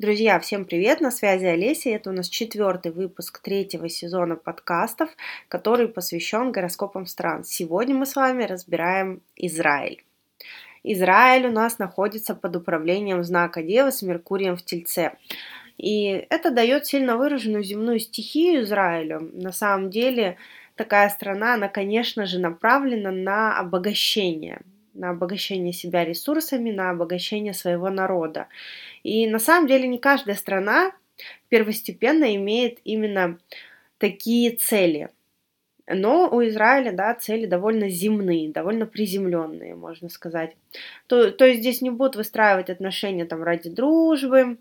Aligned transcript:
Друзья, 0.00 0.38
всем 0.38 0.64
привет, 0.64 1.00
на 1.00 1.10
связи 1.10 1.44
Олеся, 1.44 1.90
это 1.90 2.10
у 2.10 2.12
нас 2.12 2.28
четвертый 2.28 2.92
выпуск 2.92 3.40
третьего 3.40 3.88
сезона 3.88 4.36
подкастов, 4.36 5.10
который 5.48 5.88
посвящен 5.88 6.52
гороскопам 6.52 7.04
стран. 7.04 7.42
Сегодня 7.42 7.96
мы 7.96 8.06
с 8.06 8.14
вами 8.14 8.44
разбираем 8.44 9.22
Израиль. 9.34 10.04
Израиль 10.84 11.48
у 11.48 11.50
нас 11.50 11.80
находится 11.80 12.36
под 12.36 12.54
управлением 12.54 13.24
знака 13.24 13.60
Девы 13.60 13.90
с 13.90 14.02
Меркурием 14.02 14.56
в 14.56 14.62
Тельце. 14.62 15.14
И 15.78 16.24
это 16.30 16.52
дает 16.52 16.86
сильно 16.86 17.16
выраженную 17.16 17.64
земную 17.64 17.98
стихию 17.98 18.62
Израилю. 18.62 19.28
На 19.32 19.50
самом 19.50 19.90
деле 19.90 20.36
такая 20.76 21.08
страна, 21.08 21.54
она, 21.54 21.66
конечно 21.66 22.24
же, 22.24 22.38
направлена 22.38 23.10
на 23.10 23.58
обогащение, 23.58 24.60
на 24.98 25.10
обогащение 25.10 25.72
себя 25.72 26.04
ресурсами, 26.04 26.70
на 26.70 26.90
обогащение 26.90 27.54
своего 27.54 27.88
народа. 27.88 28.48
И 29.02 29.26
на 29.26 29.38
самом 29.38 29.66
деле 29.66 29.86
не 29.88 29.98
каждая 29.98 30.36
страна 30.36 30.92
первостепенно 31.48 32.34
имеет 32.36 32.78
именно 32.84 33.38
такие 33.98 34.56
цели. 34.56 35.10
Но 35.86 36.28
у 36.28 36.42
Израиля, 36.42 36.92
да, 36.92 37.14
цели 37.14 37.46
довольно 37.46 37.88
земные, 37.88 38.50
довольно 38.50 38.84
приземленные, 38.86 39.74
можно 39.74 40.10
сказать. 40.10 40.54
То, 41.06 41.30
то 41.30 41.46
есть 41.46 41.60
здесь 41.60 41.80
не 41.80 41.90
будут 41.90 42.16
выстраивать 42.16 42.68
отношения 42.68 43.24
там 43.24 43.42
ради 43.42 43.70
дружбы, 43.70 44.58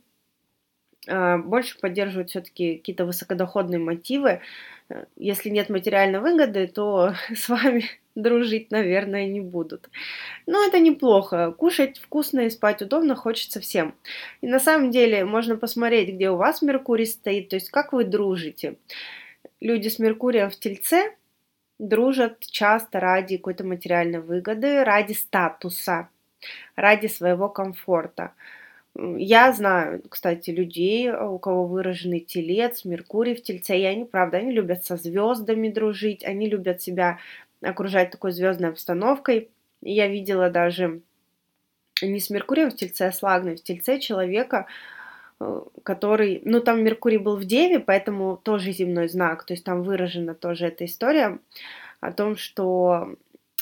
а, 1.07 1.37
больше 1.37 1.79
поддерживают 1.79 2.29
все-таки 2.29 2.77
какие-то 2.77 3.05
высокодоходные 3.05 3.79
мотивы. 3.79 4.41
Если 5.17 5.49
нет 5.49 5.69
материальной 5.69 6.19
выгоды, 6.19 6.67
то 6.67 7.13
с 7.35 7.49
вами 7.49 7.85
дружить, 8.17 8.71
наверное, 8.71 9.27
не 9.27 9.41
будут. 9.41 9.89
Но 10.45 10.65
это 10.65 10.79
неплохо. 10.79 11.51
Кушать 11.51 11.99
вкусно 11.99 12.41
и 12.41 12.49
спать 12.49 12.81
удобно 12.81 13.15
хочется 13.15 13.59
всем. 13.59 13.95
И 14.41 14.47
на 14.47 14.59
самом 14.59 14.91
деле 14.91 15.23
можно 15.23 15.55
посмотреть, 15.55 16.09
где 16.09 16.29
у 16.29 16.35
вас 16.35 16.61
Меркурий 16.61 17.05
стоит, 17.05 17.49
то 17.49 17.55
есть 17.55 17.69
как 17.69 17.93
вы 17.93 18.03
дружите. 18.03 18.77
Люди 19.61 19.87
с 19.87 19.99
Меркурием 19.99 20.49
в 20.49 20.55
Тельце 20.55 21.15
дружат 21.79 22.39
часто 22.41 22.99
ради 22.99 23.37
какой-то 23.37 23.63
материальной 23.63 24.19
выгоды, 24.19 24.83
ради 24.83 25.13
статуса, 25.13 26.09
ради 26.75 27.07
своего 27.07 27.49
комфорта. 27.49 28.33
Я 28.99 29.53
знаю, 29.53 30.01
кстати, 30.09 30.49
людей, 30.49 31.11
у 31.11 31.37
кого 31.37 31.67
выраженный 31.67 32.19
телец, 32.19 32.83
Меркурий 32.83 33.35
в 33.35 33.43
тельце, 33.43 33.77
и 33.77 33.83
они, 33.83 34.05
правда, 34.05 34.37
они 34.37 34.51
любят 34.51 34.85
со 34.85 34.97
звездами 34.97 35.69
дружить, 35.69 36.23
они 36.23 36.49
любят 36.49 36.81
себя 36.81 37.19
окружать 37.61 38.11
такой 38.11 38.31
звездной 38.31 38.69
обстановкой. 38.69 39.49
И 39.81 39.93
я 39.93 40.07
видела 40.07 40.49
даже 40.49 41.01
не 42.01 42.19
с 42.19 42.29
Меркурием 42.29 42.71
в 42.71 42.75
тельце, 42.75 43.03
а 43.03 43.11
с 43.11 43.21
Лагной 43.23 43.55
в 43.55 43.63
тельце 43.63 43.99
человека, 43.99 44.67
э, 45.39 45.61
который, 45.83 46.41
ну 46.45 46.61
там 46.61 46.83
Меркурий 46.83 47.17
был 47.17 47.37
в 47.37 47.45
Деве, 47.45 47.79
поэтому 47.79 48.37
тоже 48.37 48.71
земной 48.71 49.07
знак, 49.07 49.45
то 49.45 49.53
есть 49.53 49.63
там 49.63 49.83
выражена 49.83 50.35
тоже 50.35 50.67
эта 50.67 50.85
история 50.85 51.39
о 51.99 52.11
том, 52.11 52.37
что 52.37 53.15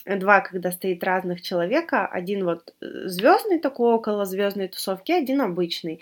два, 0.05 0.41
когда 0.41 0.71
стоит 0.71 1.03
разных 1.03 1.41
человека, 1.41 2.05
один 2.05 2.45
вот 2.45 2.73
э, 2.81 3.07
звездный 3.07 3.59
такой 3.59 3.93
около 3.93 4.25
звездной 4.25 4.67
тусовки, 4.67 5.11
один 5.11 5.41
обычный. 5.41 5.99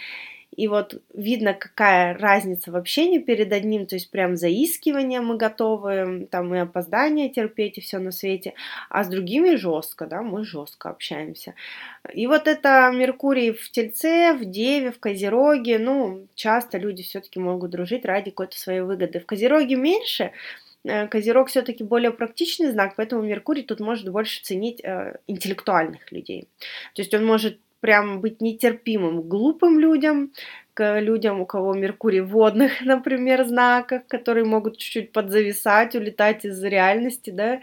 И 0.56 0.68
вот 0.68 1.02
видно, 1.14 1.54
какая 1.54 2.18
разница 2.18 2.72
в 2.72 2.76
общении 2.76 3.20
перед 3.20 3.52
одним, 3.52 3.86
то 3.86 3.96
есть 3.96 4.12
прям 4.12 4.36
заискивание 4.36 5.22
мы 5.22 5.38
готовы, 5.38 6.28
там 6.32 6.54
и 6.56 6.60
опоздание 6.60 7.30
терпеть, 7.30 7.78
и 7.78 7.82
все 7.82 8.00
на 8.00 8.12
свете, 8.12 8.54
а 8.90 9.04
с 9.04 9.08
другими 9.08 9.56
жестко, 9.56 10.06
да, 10.06 10.22
мы 10.22 10.44
жестко 10.44 10.90
общаемся. 10.90 11.56
И 12.14 12.28
вот 12.28 12.48
это 12.48 12.92
Меркурий 12.94 13.52
в 13.52 13.72
Тельце, 13.72 14.34
в 14.34 14.46
Деве, 14.46 14.92
в 14.92 15.00
Козероге, 15.00 15.80
ну, 15.80 16.28
часто 16.36 16.78
люди 16.78 17.04
все-таки 17.04 17.40
могут 17.40 17.72
дружить 17.72 18.06
ради 18.06 18.32
какой-то 18.32 18.58
своей 18.58 18.82
выгоды. 18.82 19.20
В 19.20 19.26
Козероге 19.26 19.76
меньше, 19.76 20.32
Э, 20.86 21.08
Козерог 21.08 21.48
все-таки 21.48 21.84
более 21.84 22.12
практичный 22.12 22.72
знак, 22.72 22.96
поэтому 22.96 23.22
Меркурий 23.22 23.64
тут 23.64 23.80
может 23.80 24.10
больше 24.10 24.44
ценить 24.44 24.82
э, 24.84 25.18
интеллектуальных 25.28 26.12
людей. 26.12 26.48
То 26.94 27.02
есть 27.02 27.14
он 27.14 27.26
может 27.26 27.60
прям 27.84 28.22
быть 28.22 28.40
нетерпимым 28.40 29.24
глупым 29.24 29.78
людям, 29.78 30.32
к 30.74 31.02
людям, 31.02 31.42
у 31.42 31.46
кого 31.46 31.74
Меркурий 31.74 32.22
водных, 32.22 32.80
например, 32.86 33.44
знаках, 33.46 34.08
которые 34.08 34.46
могут 34.46 34.78
чуть-чуть 34.78 35.12
подзависать, 35.12 35.94
улетать 35.94 36.46
из 36.46 36.64
реальности, 36.64 37.30
да, 37.30 37.60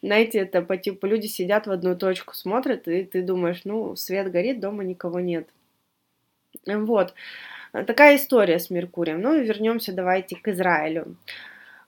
знаете, 0.00 0.38
это 0.38 0.62
по 0.62 0.76
типу 0.76 1.08
люди 1.08 1.26
сидят 1.26 1.66
в 1.66 1.72
одну 1.72 1.96
точку, 1.96 2.34
смотрят, 2.34 2.86
и 2.86 3.02
ты 3.02 3.20
думаешь, 3.22 3.62
ну, 3.64 3.96
свет 3.96 4.30
горит, 4.30 4.60
дома 4.60 4.84
никого 4.84 5.18
нет. 5.18 5.48
Вот. 6.66 7.14
Такая 7.72 8.14
история 8.16 8.60
с 8.60 8.70
Меркурием. 8.70 9.20
Ну 9.20 9.34
и 9.34 9.44
вернемся 9.44 9.92
давайте 9.92 10.36
к 10.36 10.46
Израилю. 10.46 11.16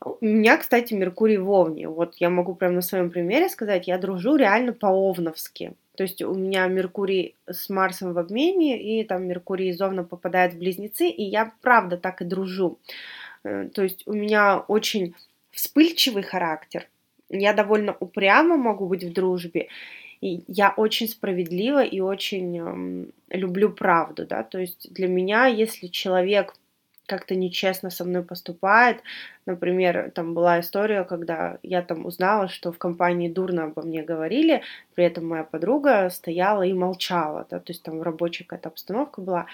У 0.00 0.16
меня, 0.24 0.56
кстати, 0.56 0.92
Меркурий 0.94 1.36
в 1.36 1.48
Овне. 1.48 1.88
Вот 1.88 2.16
я 2.16 2.30
могу 2.30 2.56
прямо 2.56 2.76
на 2.76 2.82
своем 2.82 3.10
примере 3.10 3.48
сказать, 3.48 3.86
я 3.86 3.96
дружу 3.96 4.34
реально 4.34 4.72
по-овновски. 4.72 5.74
То 5.96 6.02
есть 6.04 6.22
у 6.22 6.34
меня 6.34 6.66
Меркурий 6.66 7.34
с 7.46 7.68
Марсом 7.68 8.12
в 8.12 8.18
обмене, 8.18 8.80
и 8.80 9.04
там 9.04 9.26
Меркурий 9.26 9.70
из 9.70 9.80
Овна 9.80 10.04
попадает 10.04 10.54
в 10.54 10.58
Близнецы, 10.58 11.08
и 11.08 11.22
я 11.22 11.52
правда 11.62 11.96
так 11.96 12.22
и 12.22 12.24
дружу. 12.24 12.78
Э, 13.44 13.68
то 13.72 13.82
есть 13.82 14.02
у 14.06 14.12
меня 14.12 14.58
очень 14.58 15.14
вспыльчивый 15.50 16.22
характер. 16.22 16.86
Я 17.28 17.52
довольно 17.52 17.96
упрямо 17.98 18.56
могу 18.56 18.86
быть 18.86 19.04
в 19.04 19.12
дружбе. 19.12 19.68
И 20.20 20.44
я 20.46 20.72
очень 20.76 21.08
справедлива 21.08 21.84
и 21.84 22.00
очень 22.00 22.58
эм, 22.58 23.12
люблю 23.28 23.70
правду, 23.70 24.26
да, 24.26 24.42
то 24.42 24.58
есть 24.58 24.90
для 24.90 25.08
меня, 25.08 25.46
если 25.46 25.88
человек 25.88 26.54
как-то 27.06 27.34
нечестно 27.34 27.90
со 27.90 28.04
мной 28.04 28.22
поступает. 28.22 29.02
Например, 29.46 30.10
там 30.14 30.34
была 30.34 30.60
история, 30.60 31.04
когда 31.04 31.58
я 31.62 31.82
там 31.82 32.06
узнала, 32.06 32.48
что 32.48 32.72
в 32.72 32.78
компании 32.78 33.28
дурно 33.28 33.64
обо 33.64 33.82
мне 33.82 34.02
говорили, 34.02 34.62
при 34.94 35.04
этом 35.04 35.26
моя 35.28 35.44
подруга 35.44 36.10
стояла 36.10 36.62
и 36.62 36.72
молчала, 36.72 37.46
да, 37.50 37.60
то 37.60 37.72
есть 37.72 37.82
там 37.82 38.02
рабочая 38.02 38.44
какая-то 38.44 38.68
обстановка 38.68 39.20
была. 39.20 39.46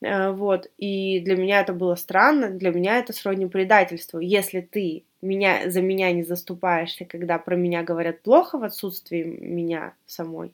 Э, 0.00 0.30
вот, 0.30 0.70
и 0.78 1.20
для 1.20 1.36
меня 1.36 1.60
это 1.60 1.72
было 1.72 1.94
странно, 1.94 2.50
для 2.50 2.70
меня 2.70 2.98
это 2.98 3.12
сродни 3.12 3.46
предательству. 3.46 4.18
Если 4.18 4.60
ты 4.60 5.04
меня, 5.22 5.70
за 5.70 5.80
меня 5.80 6.12
не 6.12 6.22
заступаешься, 6.22 7.04
когда 7.04 7.38
про 7.38 7.56
меня 7.56 7.82
говорят 7.82 8.22
плохо 8.22 8.58
в 8.58 8.64
отсутствии 8.64 9.22
меня 9.22 9.94
самой, 10.06 10.52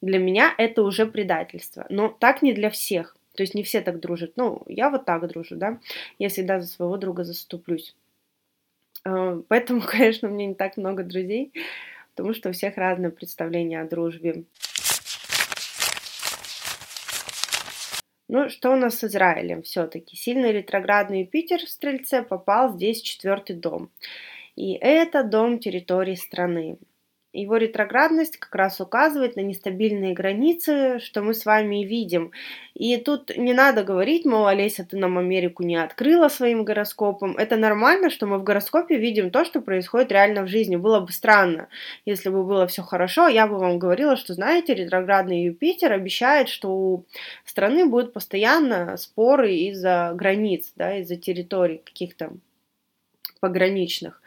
для 0.00 0.18
меня 0.18 0.54
это 0.58 0.82
уже 0.82 1.06
предательство. 1.06 1.86
Но 1.88 2.08
так 2.08 2.42
не 2.42 2.52
для 2.52 2.70
всех. 2.70 3.16
То 3.34 3.42
есть 3.42 3.54
не 3.54 3.62
все 3.62 3.80
так 3.80 4.00
дружат. 4.00 4.32
Ну, 4.36 4.62
я 4.66 4.90
вот 4.90 5.04
так 5.04 5.26
дружу, 5.28 5.56
да. 5.56 5.80
Я 6.18 6.28
всегда 6.28 6.60
за 6.60 6.66
своего 6.68 6.96
друга 6.96 7.24
заступлюсь. 7.24 7.96
А, 9.04 9.42
поэтому, 9.48 9.82
конечно, 9.86 10.28
у 10.28 10.32
меня 10.32 10.46
не 10.46 10.54
так 10.54 10.76
много 10.76 11.02
друзей, 11.02 11.52
потому 12.14 12.34
что 12.34 12.50
у 12.50 12.52
всех 12.52 12.76
разное 12.76 13.10
представление 13.10 13.80
о 13.80 13.88
дружбе. 13.88 14.44
Ну, 18.28 18.48
что 18.48 18.72
у 18.72 18.76
нас 18.76 18.98
с 18.98 19.04
Израилем 19.04 19.62
все-таки? 19.62 20.16
Сильный 20.16 20.52
ретроградный 20.52 21.20
Юпитер 21.20 21.58
в 21.58 21.68
Стрельце 21.68 22.22
попал 22.22 22.74
здесь 22.74 23.02
в 23.02 23.04
четвертый 23.04 23.54
дом. 23.54 23.90
И 24.56 24.72
это 24.74 25.24
дом 25.24 25.58
территории 25.58 26.14
страны. 26.14 26.78
Его 27.34 27.56
ретроградность 27.56 28.36
как 28.36 28.54
раз 28.54 28.80
указывает 28.80 29.34
на 29.34 29.40
нестабильные 29.40 30.14
границы, 30.14 31.00
что 31.00 31.20
мы 31.20 31.34
с 31.34 31.44
вами 31.44 31.82
и 31.82 31.84
видим. 31.84 32.30
И 32.74 32.96
тут 32.96 33.36
не 33.36 33.52
надо 33.52 33.82
говорить, 33.82 34.24
мол, 34.24 34.46
Олеся, 34.46 34.86
ты 34.88 34.96
нам 34.96 35.18
Америку 35.18 35.64
не 35.64 35.74
открыла 35.74 36.28
своим 36.28 36.64
гороскопом. 36.64 37.36
Это 37.36 37.56
нормально, 37.56 38.08
что 38.10 38.26
мы 38.26 38.38
в 38.38 38.44
гороскопе 38.44 38.96
видим 38.98 39.32
то, 39.32 39.44
что 39.44 39.60
происходит 39.60 40.12
реально 40.12 40.42
в 40.44 40.48
жизни. 40.48 40.76
Было 40.76 41.00
бы 41.00 41.10
странно, 41.10 41.66
если 42.06 42.28
бы 42.28 42.44
было 42.44 42.68
все 42.68 42.82
хорошо. 42.82 43.26
Я 43.26 43.48
бы 43.48 43.58
вам 43.58 43.80
говорила, 43.80 44.16
что, 44.16 44.32
знаете, 44.34 44.72
ретроградный 44.72 45.42
Юпитер 45.42 45.92
обещает, 45.92 46.48
что 46.48 46.68
у 46.68 47.04
страны 47.44 47.86
будут 47.86 48.12
постоянно 48.12 48.96
споры 48.96 49.54
из-за 49.54 50.12
границ, 50.14 50.72
да, 50.76 50.98
из-за 50.98 51.16
территорий 51.16 51.78
каких-то 51.78 52.30
пограничных. 53.40 54.22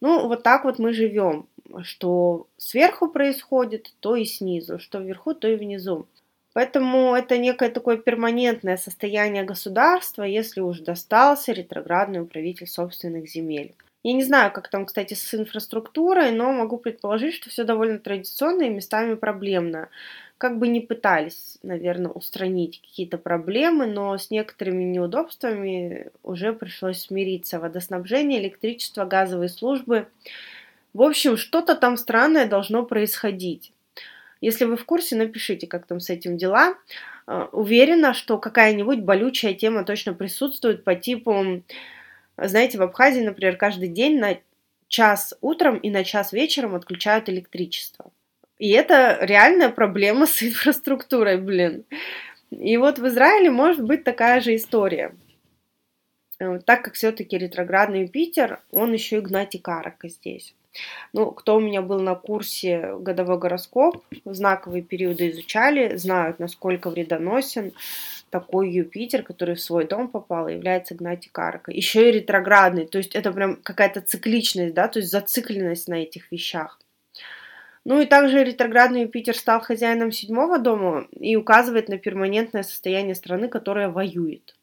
Ну, 0.00 0.26
вот 0.26 0.42
так 0.42 0.64
вот 0.64 0.80
мы 0.80 0.92
живем 0.92 1.46
что 1.82 2.46
сверху 2.56 3.08
происходит, 3.08 3.92
то 4.00 4.16
и 4.16 4.24
снизу, 4.24 4.78
что 4.78 4.98
вверху, 4.98 5.34
то 5.34 5.48
и 5.48 5.56
внизу. 5.56 6.06
Поэтому 6.52 7.14
это 7.14 7.38
некое 7.38 7.70
такое 7.70 7.96
перманентное 7.96 8.76
состояние 8.76 9.44
государства, 9.44 10.24
если 10.24 10.60
уж 10.60 10.80
достался 10.80 11.52
ретроградный 11.52 12.20
управитель 12.20 12.66
собственных 12.66 13.28
земель. 13.28 13.74
Я 14.02 14.14
не 14.14 14.24
знаю, 14.24 14.50
как 14.50 14.68
там, 14.68 14.86
кстати, 14.86 15.14
с 15.14 15.34
инфраструктурой, 15.34 16.32
но 16.32 16.52
могу 16.52 16.78
предположить, 16.78 17.34
что 17.34 17.50
все 17.50 17.64
довольно 17.64 17.98
традиционно 17.98 18.62
и 18.62 18.70
местами 18.70 19.14
проблемно. 19.14 19.90
Как 20.38 20.58
бы 20.58 20.68
не 20.68 20.80
пытались, 20.80 21.58
наверное, 21.62 22.10
устранить 22.10 22.80
какие-то 22.80 23.18
проблемы, 23.18 23.84
но 23.86 24.16
с 24.16 24.30
некоторыми 24.30 24.84
неудобствами 24.84 26.10
уже 26.22 26.54
пришлось 26.54 27.02
смириться. 27.02 27.60
Водоснабжение, 27.60 28.40
электричество, 28.40 29.04
газовые 29.04 29.50
службы 29.50 30.08
в 30.92 31.02
общем, 31.02 31.36
что-то 31.36 31.74
там 31.74 31.96
странное 31.96 32.46
должно 32.46 32.84
происходить. 32.84 33.72
Если 34.40 34.64
вы 34.64 34.76
в 34.76 34.84
курсе, 34.84 35.16
напишите, 35.16 35.66
как 35.66 35.86
там 35.86 36.00
с 36.00 36.10
этим 36.10 36.36
дела. 36.36 36.74
Э, 37.26 37.46
уверена, 37.52 38.14
что 38.14 38.38
какая-нибудь 38.38 39.00
болючая 39.00 39.54
тема 39.54 39.84
точно 39.84 40.14
присутствует 40.14 40.82
по 40.82 40.94
типу, 40.94 41.62
знаете, 42.36 42.78
в 42.78 42.82
Абхазии, 42.82 43.20
например, 43.20 43.56
каждый 43.56 43.88
день 43.88 44.18
на 44.18 44.38
час 44.88 45.34
утром 45.40 45.76
и 45.76 45.90
на 45.90 46.04
час 46.04 46.32
вечером 46.32 46.74
отключают 46.74 47.28
электричество. 47.28 48.10
И 48.58 48.70
это 48.70 49.18
реальная 49.20 49.68
проблема 49.68 50.26
с 50.26 50.42
инфраструктурой, 50.42 51.38
блин. 51.38 51.84
И 52.50 52.76
вот 52.78 52.98
в 52.98 53.06
Израиле 53.06 53.50
может 53.50 53.84
быть 53.84 54.04
такая 54.04 54.40
же 54.40 54.56
история. 54.56 55.14
Э, 56.38 56.58
так 56.64 56.82
как 56.82 56.94
все-таки 56.94 57.38
ретроградный 57.38 58.02
Юпитер, 58.02 58.60
он 58.70 58.92
еще 58.92 59.18
и 59.18 59.20
Гнатий 59.20 59.60
Карака 59.60 60.08
здесь. 60.08 60.54
Ну, 61.12 61.32
кто 61.32 61.56
у 61.56 61.60
меня 61.60 61.82
был 61.82 62.00
на 62.00 62.14
курсе 62.14 62.94
годовой 62.98 63.38
гороскоп, 63.38 64.04
знаковые 64.24 64.82
периоды 64.82 65.30
изучали, 65.30 65.96
знают, 65.96 66.38
насколько 66.38 66.90
вредоносен 66.90 67.72
такой 68.30 68.70
Юпитер, 68.70 69.24
который 69.24 69.56
в 69.56 69.60
свой 69.60 69.86
дом 69.86 70.08
попал, 70.08 70.48
является 70.48 70.94
Гнатий 70.94 71.30
Карака. 71.32 71.72
Еще 71.72 72.08
и 72.08 72.12
ретроградный, 72.12 72.86
то 72.86 72.98
есть 72.98 73.16
это 73.16 73.32
прям 73.32 73.56
какая-то 73.56 74.00
цикличность, 74.00 74.74
да, 74.74 74.86
то 74.86 75.00
есть 75.00 75.10
зацикленность 75.10 75.88
на 75.88 75.94
этих 75.94 76.30
вещах. 76.30 76.78
Ну 77.84 78.00
и 78.00 78.06
также 78.06 78.44
ретроградный 78.44 79.02
Юпитер 79.02 79.36
стал 79.36 79.60
хозяином 79.60 80.12
седьмого 80.12 80.58
дома 80.58 81.08
и 81.18 81.34
указывает 81.34 81.88
на 81.88 81.98
перманентное 81.98 82.62
состояние 82.62 83.14
страны, 83.14 83.48
которая 83.48 83.88
воюет. 83.88 84.54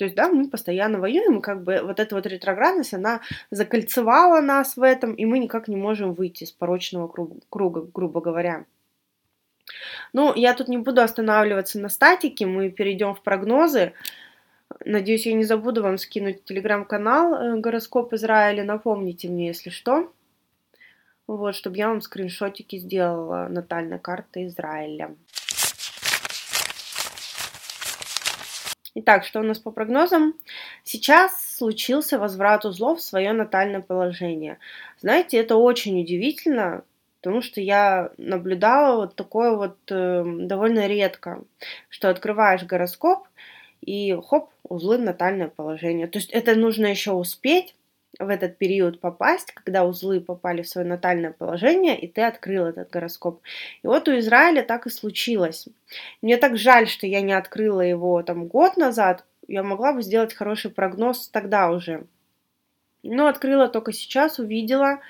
То 0.00 0.04
есть, 0.04 0.16
да, 0.16 0.30
мы 0.30 0.48
постоянно 0.48 0.98
воюем, 0.98 1.40
и 1.40 1.42
как 1.42 1.62
бы 1.62 1.82
вот 1.82 2.00
эта 2.00 2.14
вот 2.14 2.24
ретроградность, 2.24 2.94
она 2.94 3.20
закольцевала 3.50 4.40
нас 4.40 4.78
в 4.78 4.82
этом, 4.82 5.12
и 5.12 5.26
мы 5.26 5.38
никак 5.38 5.68
не 5.68 5.76
можем 5.76 6.14
выйти 6.14 6.44
из 6.44 6.52
порочного 6.52 7.06
круга, 7.50 7.86
грубо 7.92 8.22
говоря. 8.22 8.64
Ну, 10.14 10.34
я 10.34 10.54
тут 10.54 10.68
не 10.68 10.78
буду 10.78 11.02
останавливаться 11.02 11.78
на 11.78 11.90
статике, 11.90 12.46
мы 12.46 12.70
перейдем 12.70 13.14
в 13.14 13.20
прогнозы. 13.20 13.92
Надеюсь, 14.86 15.26
я 15.26 15.34
не 15.34 15.44
забуду 15.44 15.82
вам 15.82 15.98
скинуть 15.98 16.44
телеграм-канал 16.44 17.34
э, 17.34 17.60
«Гороскоп 17.60 18.14
Израиля». 18.14 18.64
Напомните 18.64 19.28
мне, 19.28 19.48
если 19.48 19.68
что. 19.68 20.10
Вот, 21.26 21.54
чтобы 21.54 21.76
я 21.76 21.88
вам 21.88 22.00
скриншотики 22.00 22.78
сделала 22.78 23.48
натальной 23.50 23.98
карты 23.98 24.46
Израиля. 24.46 25.14
Итак, 28.94 29.24
что 29.24 29.40
у 29.40 29.44
нас 29.44 29.58
по 29.60 29.70
прогнозам? 29.70 30.34
Сейчас 30.82 31.56
случился 31.56 32.18
возврат 32.18 32.64
узлов 32.64 32.98
в 32.98 33.02
свое 33.02 33.32
натальное 33.32 33.80
положение. 33.80 34.58
Знаете, 35.00 35.36
это 35.38 35.54
очень 35.56 36.00
удивительно, 36.00 36.82
потому 37.20 37.40
что 37.40 37.60
я 37.60 38.10
наблюдала 38.18 38.96
вот 38.96 39.14
такое 39.14 39.54
вот 39.54 39.78
э, 39.90 40.24
довольно 40.26 40.88
редко, 40.88 41.44
что 41.88 42.10
открываешь 42.10 42.64
гороскоп 42.64 43.28
и 43.80 44.18
хоп, 44.26 44.50
узлы 44.64 44.98
натальное 44.98 45.48
положение. 45.48 46.08
То 46.08 46.18
есть 46.18 46.30
это 46.30 46.56
нужно 46.56 46.86
еще 46.86 47.12
успеть, 47.12 47.76
в 48.20 48.28
этот 48.28 48.58
период 48.58 49.00
попасть, 49.00 49.52
когда 49.52 49.84
узлы 49.84 50.20
попали 50.20 50.62
в 50.62 50.68
свое 50.68 50.86
натальное 50.86 51.32
положение, 51.32 51.98
и 51.98 52.06
ты 52.06 52.22
открыл 52.22 52.66
этот 52.66 52.90
гороскоп. 52.90 53.40
И 53.82 53.86
вот 53.86 54.06
у 54.08 54.18
Израиля 54.18 54.62
так 54.62 54.86
и 54.86 54.90
случилось. 54.90 55.66
Мне 56.22 56.36
так 56.36 56.56
жаль, 56.56 56.86
что 56.86 57.06
я 57.06 57.22
не 57.22 57.32
открыла 57.32 57.80
его 57.80 58.22
там 58.22 58.46
год 58.46 58.76
назад. 58.76 59.24
Я 59.48 59.62
могла 59.62 59.92
бы 59.92 60.02
сделать 60.02 60.34
хороший 60.34 60.70
прогноз 60.70 61.28
тогда 61.28 61.70
уже. 61.70 62.06
Но 63.02 63.26
открыла 63.26 63.68
только 63.68 63.92
сейчас, 63.92 64.38
увидела, 64.38 65.00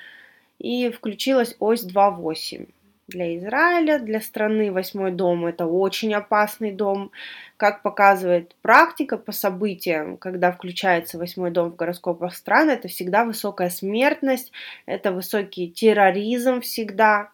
и 0.59 0.91
включилась 0.91 1.57
ось 1.59 1.85
2.8 1.85 2.69
для 3.11 3.37
Израиля, 3.37 3.99
для 3.99 4.21
страны 4.21 4.73
восьмой 4.73 5.13
дом 5.13 5.47
это 5.47 5.67
очень 5.67 6.15
опасный 6.15 6.73
дом. 6.73 7.11
Как 7.57 7.83
показывает 7.83 8.55
практика 8.63 9.19
по 9.19 9.33
событиям, 9.33 10.17
когда 10.17 10.51
включается 10.51 11.19
восьмой 11.19 11.51
дом 11.51 11.73
в 11.73 11.77
гороскопах 11.77 12.35
стран, 12.35 12.71
это 12.71 12.89
всегда 12.89 13.25
высокая 13.25 13.69
смертность, 13.69 14.53
это 14.87 15.13
высокий 15.13 15.71
терроризм 15.71 16.63
всегда. 16.63 17.31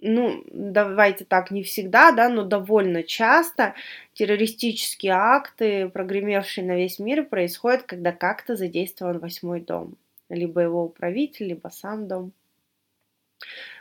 Ну, 0.00 0.44
давайте 0.52 1.24
так, 1.24 1.50
не 1.50 1.62
всегда, 1.62 2.12
да, 2.12 2.28
но 2.28 2.44
довольно 2.44 3.02
часто 3.02 3.74
террористические 4.12 5.12
акты, 5.12 5.88
прогремевшие 5.88 6.66
на 6.66 6.76
весь 6.76 6.98
мир, 6.98 7.24
происходят, 7.24 7.82
когда 7.82 8.12
как-то 8.12 8.54
задействован 8.54 9.18
восьмой 9.18 9.60
дом. 9.60 9.96
Либо 10.28 10.60
его 10.60 10.84
управитель, 10.84 11.46
либо 11.46 11.68
сам 11.68 12.06
дом. 12.06 12.32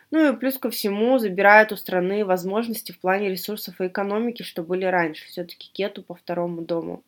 Ну 0.09 0.31
и 0.31 0.35
плюс 0.37 0.57
ко 0.57 0.69
всему 0.69 1.17
забирают 1.17 1.71
у 1.71 1.75
страны 1.75 2.23
возможности 2.23 2.91
в 2.91 2.99
плане 2.99 3.29
ресурсов 3.29 3.81
и 3.81 3.87
экономики, 3.87 4.43
что 4.43 4.63
были 4.63 4.85
раньше. 4.85 5.25
Все-таки 5.27 5.69
кету 5.73 6.01
по 6.01 6.15
второму 6.15 6.61
дому. 6.61 7.03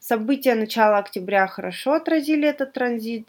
События 0.00 0.54
начала 0.54 0.98
октября 0.98 1.46
хорошо 1.46 1.94
отразили 1.94 2.48
этот 2.48 2.72
транзит. 2.72 3.26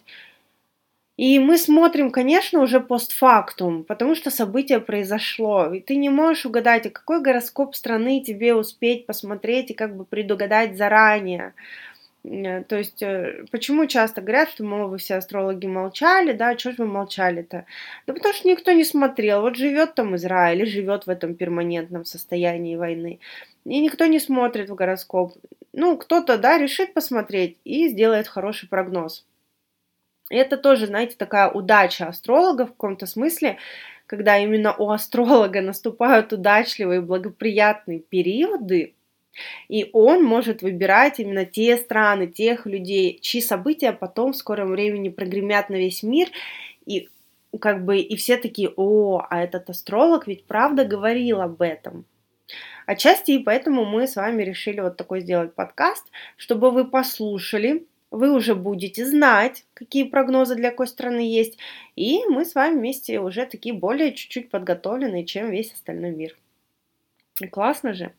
И 1.18 1.40
мы 1.40 1.58
смотрим, 1.58 2.12
конечно, 2.12 2.60
уже 2.60 2.82
постфактум, 2.82 3.86
потому 3.86 4.16
что 4.16 4.30
событие 4.30 4.82
произошло. 4.82 5.74
И 5.74 5.80
ты 5.80 5.96
не 5.96 6.10
можешь 6.10 6.46
угадать, 6.46 6.88
а 6.88 6.90
какой 6.90 7.22
гороскоп 7.22 7.74
страны 7.74 8.22
тебе 8.22 8.54
успеть 8.54 9.06
посмотреть 9.06 9.72
и 9.72 9.74
как 9.74 9.96
бы 9.96 10.04
предугадать 10.04 10.76
заранее. 10.76 11.54
Э, 12.26 12.64
то 12.64 12.78
есть, 12.78 13.02
э, 13.04 13.46
почему 13.52 13.86
часто 13.86 14.22
говорят, 14.22 14.50
что, 14.50 14.64
мол, 14.64 14.90
вы 14.90 14.98
все 14.98 15.16
астрологи 15.16 15.68
молчали, 15.68 16.34
да, 16.34 16.58
что 16.58 16.72
же 16.72 16.78
вы 16.80 16.86
молчали-то? 16.88 17.66
Да 18.08 18.14
потому 18.14 18.34
что 18.34 18.48
никто 18.48 18.72
не 18.72 18.84
смотрел, 18.84 19.42
вот 19.42 19.56
живет 19.56 19.96
там 19.96 20.16
Израиль, 20.16 20.66
живет 20.66 21.06
в 21.06 21.10
этом 21.10 21.36
перманентном 21.36 22.06
состоянии 22.06 22.76
войны, 22.76 23.20
и 23.66 23.80
никто 23.80 24.06
не 24.08 24.20
смотрит 24.20 24.70
в 24.70 24.76
гороскоп. 24.76 25.34
Ну, 25.74 25.98
кто-то, 25.98 26.38
да, 26.38 26.58
решит 26.58 26.94
посмотреть 26.94 27.58
и 27.64 27.90
сделает 27.90 28.28
хороший 28.28 28.70
прогноз. 28.70 29.26
И 30.32 30.36
это 30.36 30.58
тоже, 30.58 30.88
знаете, 30.88 31.16
такая 31.18 31.50
удача 31.52 32.08
астролога 32.08 32.66
в 32.66 32.70
каком-то 32.72 33.06
смысле, 33.06 33.58
когда 34.08 34.38
именно 34.40 34.76
у 34.76 34.90
астролога 34.90 35.62
наступают 35.62 36.34
удачливые, 36.34 37.02
благоприятные 37.02 38.00
периоды, 38.00 38.95
и 39.68 39.90
он 39.94 40.24
может 40.24 40.62
выбирать 40.62 41.20
именно 41.20 41.46
те 41.46 41.78
страны, 41.78 42.28
тех 42.28 42.66
людей, 42.66 43.20
чьи 43.22 43.42
события 43.42 43.92
потом 43.92 44.34
в 44.34 44.38
скором 44.38 44.72
времени 44.72 45.10
прогремят 45.10 45.70
на 45.70 45.76
весь 45.76 46.04
мир, 46.04 46.30
и 46.86 47.10
как 47.60 47.86
бы 47.86 48.00
и 48.00 48.16
все 48.16 48.38
такие, 48.38 48.72
о, 48.76 49.26
а 49.30 49.44
этот 49.44 49.70
астролог 49.70 50.28
ведь 50.28 50.46
правда 50.46 50.86
говорил 50.86 51.42
об 51.42 51.62
этом. 51.62 52.06
Отчасти 52.86 53.32
и 53.32 53.40
поэтому 53.40 53.86
мы 53.86 54.08
с 54.08 54.16
вами 54.16 54.44
решили 54.44 54.80
вот 54.80 54.98
такой 54.98 55.22
сделать 55.22 55.56
подкаст, 55.56 56.06
чтобы 56.38 56.70
вы 56.72 56.86
послушали, 56.86 57.86
вы 58.12 58.32
уже 58.32 58.56
будете 58.56 59.06
знать, 59.06 59.66
какие 59.74 60.04
прогнозы 60.04 60.56
для 60.56 60.70
какой 60.70 60.88
страны 60.88 61.20
есть, 61.20 61.58
и 61.96 62.20
мы 62.30 62.46
с 62.46 62.54
вами 62.56 62.78
вместе 62.78 63.20
уже 63.20 63.46
такие 63.46 63.74
более 63.74 64.14
чуть-чуть 64.14 64.50
подготовленные, 64.50 65.26
чем 65.26 65.50
весь 65.50 65.74
остальной 65.74 66.12
мир. 66.12 66.38
Классно 67.52 67.94
же. 67.94 68.14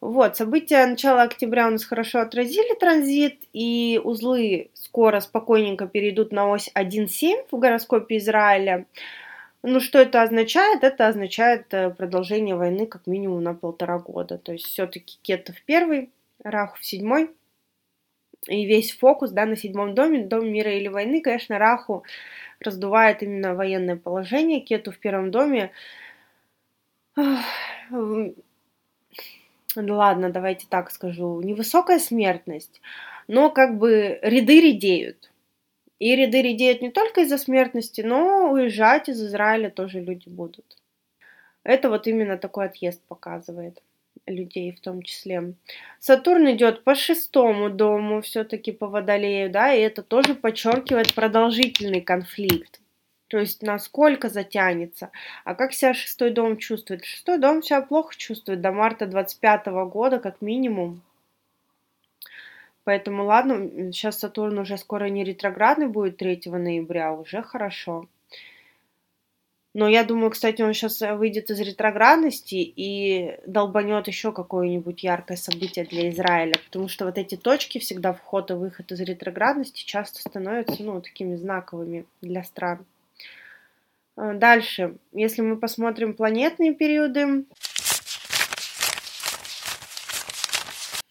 Вот, 0.00 0.36
события 0.36 0.86
начала 0.86 1.22
октября 1.22 1.68
у 1.68 1.72
нас 1.72 1.84
хорошо 1.84 2.20
отразили 2.20 2.74
транзит, 2.74 3.42
и 3.52 4.00
узлы 4.02 4.70
скоро 4.72 5.20
спокойненько 5.20 5.86
перейдут 5.86 6.32
на 6.32 6.48
ось 6.48 6.70
1.7 6.74 7.46
в 7.50 7.58
гороскопе 7.58 8.16
Израиля. 8.16 8.86
Ну, 9.62 9.78
что 9.78 9.98
это 9.98 10.22
означает? 10.22 10.84
Это 10.84 11.06
означает 11.06 11.66
э, 11.74 11.90
продолжение 11.90 12.56
войны 12.56 12.86
как 12.86 13.06
минимум 13.06 13.42
на 13.42 13.52
полтора 13.52 13.98
года. 13.98 14.38
То 14.38 14.52
есть 14.52 14.64
все-таки 14.64 15.18
Кетов 15.20 15.56
первый, 15.66 16.10
Раху 16.42 16.78
в 16.78 16.86
седьмой. 16.86 17.30
И 18.48 18.64
весь 18.64 18.96
фокус 18.96 19.32
да, 19.32 19.44
на 19.44 19.54
седьмом 19.54 19.94
доме, 19.94 20.24
дом 20.24 20.50
мира 20.50 20.72
или 20.72 20.88
войны, 20.88 21.20
конечно, 21.20 21.58
Раху 21.58 22.04
раздувает 22.58 23.22
именно 23.22 23.54
военное 23.54 23.96
положение. 23.96 24.60
Кету 24.60 24.92
в 24.92 24.98
первом 24.98 25.30
доме 25.30 25.72
ладно, 29.76 30.30
давайте 30.30 30.66
так 30.68 30.90
скажу, 30.90 31.40
невысокая 31.42 31.98
смертность, 31.98 32.80
но 33.28 33.50
как 33.50 33.78
бы 33.78 34.18
ряды 34.22 34.60
редеют. 34.60 35.30
И 35.98 36.16
ряды 36.16 36.40
редеют 36.42 36.80
не 36.80 36.90
только 36.90 37.20
из-за 37.22 37.36
смертности, 37.36 38.00
но 38.00 38.50
уезжать 38.50 39.08
из 39.08 39.22
Израиля 39.22 39.70
тоже 39.70 40.00
люди 40.00 40.28
будут. 40.28 40.78
Это 41.62 41.90
вот 41.90 42.06
именно 42.06 42.38
такой 42.38 42.66
отъезд 42.66 43.02
показывает 43.06 43.82
людей 44.26 44.72
в 44.72 44.80
том 44.80 45.02
числе. 45.02 45.54
Сатурн 45.98 46.52
идет 46.52 46.84
по 46.84 46.94
шестому 46.94 47.70
дому, 47.70 48.22
все-таки 48.22 48.72
по 48.72 48.86
Водолею, 48.86 49.50
да, 49.50 49.74
и 49.74 49.80
это 49.80 50.02
тоже 50.02 50.34
подчеркивает 50.34 51.14
продолжительный 51.14 52.00
конфликт. 52.00 52.80
То 53.30 53.38
есть 53.38 53.62
насколько 53.62 54.28
затянется. 54.28 55.12
А 55.44 55.54
как 55.54 55.72
себя 55.72 55.94
шестой 55.94 56.30
дом 56.30 56.56
чувствует? 56.56 57.04
Шестой 57.04 57.38
дом 57.38 57.62
себя 57.62 57.80
плохо 57.80 58.12
чувствует 58.16 58.60
до 58.60 58.72
марта 58.72 59.06
25 59.06 59.66
года, 59.88 60.18
как 60.18 60.42
минимум. 60.42 61.00
Поэтому 62.82 63.24
ладно, 63.24 63.92
сейчас 63.92 64.18
Сатурн 64.18 64.58
уже 64.58 64.76
скоро 64.76 65.04
не 65.04 65.22
ретроградный 65.22 65.86
будет 65.86 66.16
3 66.16 66.42
ноября, 66.46 67.12
уже 67.12 67.40
хорошо. 67.42 68.08
Но 69.74 69.88
я 69.88 70.02
думаю, 70.02 70.32
кстати, 70.32 70.62
он 70.62 70.74
сейчас 70.74 71.00
выйдет 71.00 71.50
из 71.50 71.60
ретроградности 71.60 72.56
и 72.56 73.38
долбанет 73.46 74.08
еще 74.08 74.32
какое-нибудь 74.32 75.04
яркое 75.04 75.36
событие 75.36 75.84
для 75.84 76.10
Израиля, 76.10 76.54
потому 76.66 76.88
что 76.88 77.04
вот 77.04 77.16
эти 77.16 77.36
точки 77.36 77.78
всегда 77.78 78.12
вход 78.12 78.50
и 78.50 78.54
выход 78.54 78.90
из 78.90 78.98
ретроградности 78.98 79.84
часто 79.84 80.18
становятся, 80.18 80.82
ну, 80.82 81.00
такими 81.00 81.36
знаковыми 81.36 82.06
для 82.22 82.42
стран. 82.42 82.84
А, 84.20 84.34
дальше, 84.34 84.98
если 85.12 85.40
мы 85.40 85.56
посмотрим 85.56 86.12
планетные 86.12 86.74
периоды, 86.74 87.46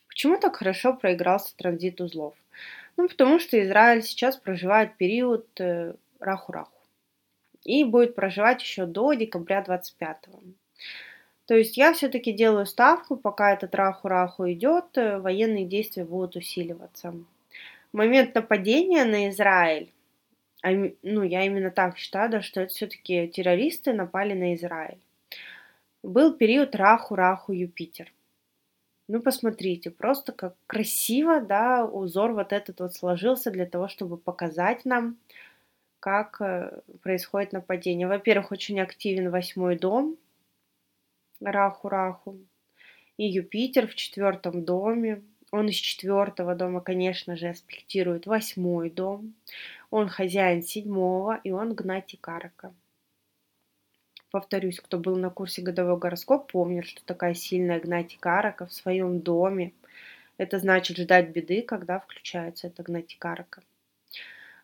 почему 0.07 0.39
так 0.39 0.57
хорошо 0.57 0.93
проигрался 0.93 1.57
транзит 1.57 2.01
узлов? 2.01 2.35
Ну, 2.97 3.07
потому 3.07 3.39
что 3.39 3.59
Израиль 3.59 4.03
сейчас 4.03 4.37
проживает 4.37 4.95
период 4.97 5.47
э, 5.59 5.95
раху-раху. 6.19 6.79
И 7.63 7.83
будет 7.83 8.13
проживать 8.13 8.61
еще 8.61 8.85
до 8.85 9.13
декабря 9.13 9.63
25 9.63 10.17
То 11.47 11.55
есть 11.55 11.77
я 11.77 11.93
все-таки 11.93 12.31
делаю 12.31 12.67
ставку, 12.67 13.17
пока 13.17 13.53
этот 13.53 13.73
раху-раху 13.73 14.51
идет, 14.51 14.85
э, 14.97 15.17
военные 15.17 15.65
действия 15.65 16.05
будут 16.05 16.35
усиливаться. 16.35 17.15
Момент 17.91 18.35
нападения 18.35 19.03
на 19.03 19.29
Израиль, 19.29 19.91
а, 20.61 20.71
ну 21.03 21.23
я 21.23 21.45
именно 21.45 21.71
так 21.71 21.97
считаю, 21.97 22.29
да, 22.29 22.41
что 22.41 22.61
это 22.61 22.73
все-таки 22.73 23.27
террористы 23.27 23.93
напали 23.93 24.33
на 24.33 24.55
Израиль. 24.55 24.99
Был 26.03 26.33
период 26.33 26.75
раху-раху 26.75 27.51
Юпитер. 27.51 28.11
Ну, 29.07 29.21
посмотрите, 29.21 29.89
просто 29.89 30.31
как 30.31 30.55
красиво, 30.67 31.41
да, 31.41 31.83
узор 31.83 32.33
вот 32.33 32.53
этот 32.53 32.79
вот 32.79 32.93
сложился 32.93 33.49
для 33.49 33.65
того, 33.65 33.87
чтобы 33.87 34.17
показать 34.17 34.85
нам, 34.85 35.17
как 35.99 36.39
э, 36.41 36.81
происходит 37.01 37.51
нападение. 37.51 38.07
Во-первых, 38.07 38.51
очень 38.51 38.79
активен 38.79 39.31
восьмой 39.31 39.77
дом, 39.77 40.15
Раху-Раху, 41.41 42.37
и 43.17 43.25
Юпитер 43.25 43.87
в 43.87 43.95
четвертом 43.95 44.63
доме. 44.63 45.23
Он 45.51 45.67
из 45.67 45.75
четвертого 45.75 46.55
дома, 46.55 46.81
конечно 46.81 47.35
же, 47.35 47.47
аспектирует 47.47 48.27
восьмой 48.27 48.89
дом. 48.89 49.33
Он 49.89 50.07
хозяин 50.07 50.61
седьмого, 50.61 51.39
и 51.43 51.51
он 51.51 51.73
Гнати 51.73 52.17
Карака. 52.17 52.73
Повторюсь, 54.31 54.79
кто 54.79 54.99
был 54.99 55.15
на 55.15 55.31
курсе 55.31 55.63
годовой 55.63 55.97
гороскоп, 55.97 56.51
помнит, 56.51 56.85
что 56.85 57.03
такая 57.03 57.33
сильная 57.33 57.79
Гнати 57.79 58.17
Карака 58.19 58.67
в 58.67 58.73
своем 58.73 59.21
доме. 59.21 59.73
Это 60.37 60.59
значит 60.59 60.97
ждать 60.97 61.29
беды, 61.29 61.63
когда 61.63 61.99
включается 61.99 62.67
эта 62.67 62.83
Гнати 62.83 63.17
Карака. 63.17 63.63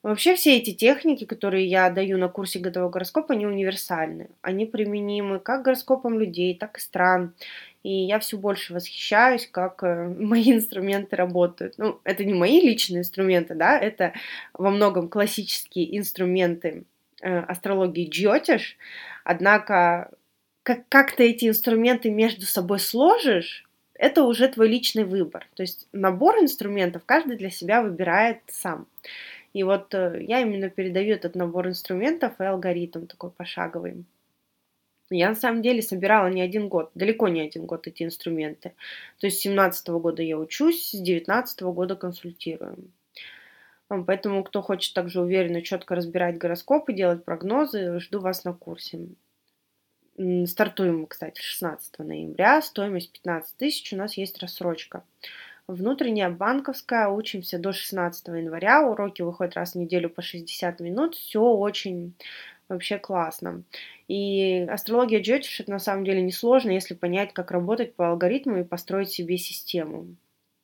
Вообще 0.03 0.35
все 0.35 0.57
эти 0.57 0.71
техники, 0.71 1.25
которые 1.25 1.65
я 1.65 1.89
даю 1.89 2.19
на 2.19 2.29
курсе 2.29 2.59
годового 2.59 2.91
гороскопа, 2.91 3.33
они 3.33 3.47
универсальны. 3.47 4.29
Они 4.43 4.67
применимы 4.67 5.39
как 5.39 5.63
гороскопам 5.63 6.19
людей, 6.19 6.55
так 6.55 6.77
и 6.77 6.79
стран. 6.79 7.33
И 7.85 8.07
я 8.07 8.17
все 8.17 8.35
больше 8.39 8.73
восхищаюсь, 8.73 9.45
как 9.45 9.83
э, 9.83 10.07
мои 10.19 10.51
инструменты 10.51 11.15
работают. 11.15 11.75
Ну, 11.77 11.99
это 12.03 12.25
не 12.25 12.33
мои 12.33 12.59
личные 12.59 13.01
инструменты, 13.01 13.53
да, 13.53 13.77
это 13.77 14.13
во 14.55 14.71
многом 14.71 15.07
классические 15.07 15.95
инструменты 15.95 16.85
э, 17.21 17.37
астрологии 17.41 18.09
Джиотиш. 18.09 18.77
Однако, 19.23 20.09
как, 20.63 20.89
как 20.89 21.15
ты 21.15 21.29
эти 21.29 21.47
инструменты 21.47 22.09
между 22.09 22.47
собой 22.47 22.79
сложишь, 22.79 23.69
это 23.93 24.23
уже 24.23 24.47
твой 24.47 24.67
личный 24.67 25.03
выбор. 25.03 25.47
То 25.53 25.61
есть 25.61 25.87
набор 25.93 26.39
инструментов 26.39 27.03
каждый 27.05 27.37
для 27.37 27.51
себя 27.51 27.83
выбирает 27.83 28.39
сам. 28.47 28.87
И 29.53 29.61
вот 29.61 29.93
э, 29.93 30.25
я 30.27 30.41
именно 30.41 30.71
передаю 30.71 31.13
этот 31.13 31.35
набор 31.35 31.67
инструментов 31.67 32.33
и 32.39 32.45
алгоритм 32.45 33.05
такой 33.05 33.29
пошаговый. 33.29 34.05
Я 35.09 35.29
на 35.29 35.35
самом 35.35 35.61
деле 35.61 35.81
собирала 35.81 36.27
не 36.27 36.41
один 36.41 36.67
год, 36.67 36.91
далеко 36.95 37.27
не 37.27 37.41
один 37.41 37.65
год 37.65 37.87
эти 37.87 38.03
инструменты. 38.03 38.73
То 39.19 39.27
есть 39.27 39.39
с 39.39 39.41
17 39.41 39.87
года 39.89 40.23
я 40.23 40.37
учусь, 40.37 40.89
с 40.89 40.99
19 40.99 41.61
года 41.61 41.95
консультирую. 41.95 42.91
Поэтому, 43.87 44.43
кто 44.43 44.63
хочет 44.63 44.95
также 44.95 45.21
уверенно, 45.21 45.61
четко 45.61 45.93
разбирать 45.93 46.39
гороскопы, 46.39 46.93
делать 46.93 47.23
прогнозы, 47.23 47.99
жду 47.99 48.19
вас 48.19 48.43
на 48.43 48.53
курсе. 48.53 49.07
Стартуем, 50.45 51.05
кстати, 51.05 51.39
16 51.39 51.99
ноября, 51.99 52.61
стоимость 52.61 53.11
15 53.11 53.57
тысяч, 53.57 53.93
у 53.93 53.97
нас 53.97 54.17
есть 54.17 54.39
рассрочка. 54.39 55.03
Внутренняя 55.67 56.29
банковская, 56.29 57.09
учимся 57.09 57.59
до 57.59 57.73
16 57.73 58.27
января, 58.27 58.87
уроки 58.87 59.23
выходят 59.23 59.55
раз 59.55 59.73
в 59.73 59.75
неделю 59.75 60.09
по 60.09 60.21
60 60.21 60.79
минут, 60.79 61.15
все 61.15 61.41
очень 61.41 62.13
вообще 62.69 62.97
классно. 62.97 63.63
И 64.07 64.65
астрология 64.69 65.21
Джотиш 65.21 65.59
это 65.59 65.71
на 65.71 65.79
самом 65.79 66.05
деле 66.05 66.21
несложно, 66.21 66.71
если 66.71 66.93
понять, 66.93 67.33
как 67.33 67.51
работать 67.51 67.95
по 67.95 68.09
алгоритму 68.09 68.59
и 68.59 68.63
построить 68.63 69.11
себе 69.11 69.37
систему 69.37 70.15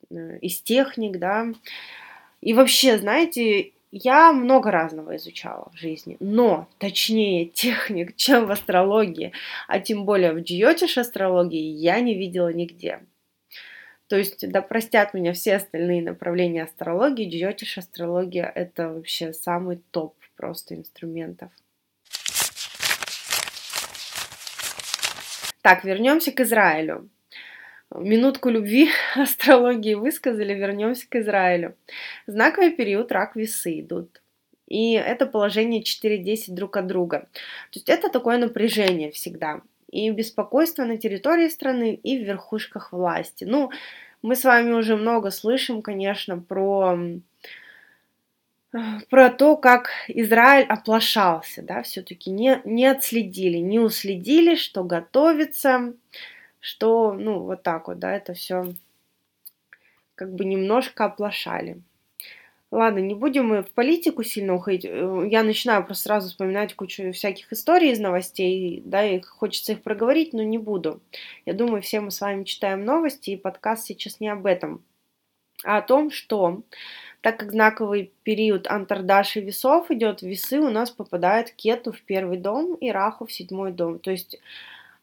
э, 0.10 0.40
из 0.40 0.62
техник, 0.62 1.18
да. 1.18 1.48
И 2.42 2.54
вообще, 2.54 2.98
знаете, 2.98 3.72
я 3.92 4.32
много 4.32 4.72
разного 4.72 5.16
изучала 5.18 5.70
в 5.74 5.78
жизни, 5.78 6.18
но 6.20 6.68
точнее 6.78 7.46
техник, 7.46 8.16
чем 8.16 8.46
в 8.46 8.52
астрологии, 8.52 9.34
а 9.68 9.80
тем 9.80 10.06
более 10.06 10.34
в 10.34 10.40
джиотиш 10.40 10.98
астрологии 10.98 11.62
я 11.62 12.00
не 12.00 12.16
видела 12.16 12.52
нигде. 12.54 13.02
То 14.08 14.18
есть, 14.18 14.50
да 14.50 14.62
простят 14.62 15.14
меня 15.14 15.32
все 15.34 15.56
остальные 15.56 16.02
направления 16.02 16.64
астрологии, 16.64 17.30
джиотиш 17.30 17.78
астрология– 17.78 18.52
это 18.56 18.90
вообще 18.90 19.32
самый 19.32 19.82
топ 19.92 20.16
просто 20.36 20.76
инструментов. 20.76 21.52
Так, 25.62 25.84
вернемся 25.84 26.32
к 26.32 26.40
Израилю. 26.40 27.10
Минутку 27.94 28.50
любви 28.50 28.90
астрологии 29.16 29.96
высказали, 29.96 30.54
вернемся 30.54 31.08
к 31.10 31.16
Израилю. 31.16 31.76
Знаковый 32.28 32.72
период 32.72 33.12
рак 33.12 33.36
весы 33.36 33.82
идут. 33.82 34.22
И 34.68 34.94
это 34.94 35.26
положение 35.26 35.84
4-10 35.84 36.54
друг 36.54 36.78
от 36.78 36.88
друга. 36.88 37.28
То 37.72 37.80
есть 37.80 37.90
это 37.90 38.10
такое 38.10 38.38
напряжение 38.38 39.12
всегда 39.12 39.62
и 39.92 40.10
беспокойство 40.10 40.86
на 40.86 40.98
территории 40.98 41.50
страны, 41.50 41.94
и 42.02 42.18
в 42.18 42.26
верхушках 42.26 42.92
власти. 42.92 43.44
Ну, 43.44 43.72
мы 44.22 44.36
с 44.36 44.44
вами 44.44 44.72
уже 44.72 44.96
много 44.96 45.32
слышим, 45.32 45.82
конечно, 45.82 46.40
про 46.40 46.98
про 49.10 49.30
то, 49.30 49.58
как 49.58 49.90
Израиль 50.08 50.66
оплошался, 50.66 51.62
да, 51.62 51.84
все-таки 51.84 52.30
не, 52.30 52.62
не 52.64 52.86
отследили, 52.86 53.58
не 53.58 53.80
уследили, 53.80 54.56
что 54.56 54.84
готовится, 54.84 55.94
что, 56.60 57.14
ну, 57.14 57.40
вот 57.40 57.64
так 57.64 57.88
вот, 57.88 58.00
да, 58.00 58.16
это 58.16 58.34
все 58.34 58.74
как 60.16 60.34
бы 60.34 60.46
немножко 60.46 61.06
оплошали. 61.06 61.82
Ладно, 62.70 63.00
не 63.00 63.16
будем 63.16 63.48
мы 63.48 63.64
в 63.64 63.72
политику 63.72 64.24
сильно 64.24 64.56
уходить. 64.56 64.86
Я 64.86 65.44
начинаю 65.44 65.84
просто 65.84 66.04
сразу 66.04 66.30
вспоминать 66.30 66.74
кучу 66.74 67.12
всяких 67.12 67.52
историй 67.52 67.92
из 67.92 68.00
новостей, 68.00 68.82
да, 68.86 69.06
и 69.06 69.20
хочется 69.20 69.74
их 69.74 69.82
проговорить, 69.82 70.32
но 70.32 70.42
не 70.42 70.58
буду. 70.58 71.02
Я 71.46 71.54
думаю, 71.54 71.82
все 71.82 72.00
мы 72.00 72.12
с 72.12 72.22
вами 72.22 72.46
читаем 72.46 72.86
новости, 72.86 73.32
и 73.32 73.36
подкаст 73.36 73.88
сейчас 73.88 74.22
не 74.22 74.30
об 74.30 74.46
этом, 74.46 74.86
а 75.66 75.80
о 75.80 75.82
том, 75.82 76.12
что 76.12 76.64
так 77.22 77.40
как 77.40 77.52
знаковый 77.52 78.12
период 78.24 78.68
Антардаши 78.68 79.42
весов 79.42 79.92
идет, 79.92 80.22
весы 80.22 80.60
у 80.60 80.70
нас 80.70 80.90
попадают 80.90 81.52
Кету 81.52 81.92
в 81.92 82.02
первый 82.02 82.38
дом 82.38 82.76
и 82.76 82.92
Раху 82.92 83.28
в 83.28 83.32
седьмой 83.32 83.72
дом. 83.72 84.00
То 84.00 84.12
есть 84.12 84.40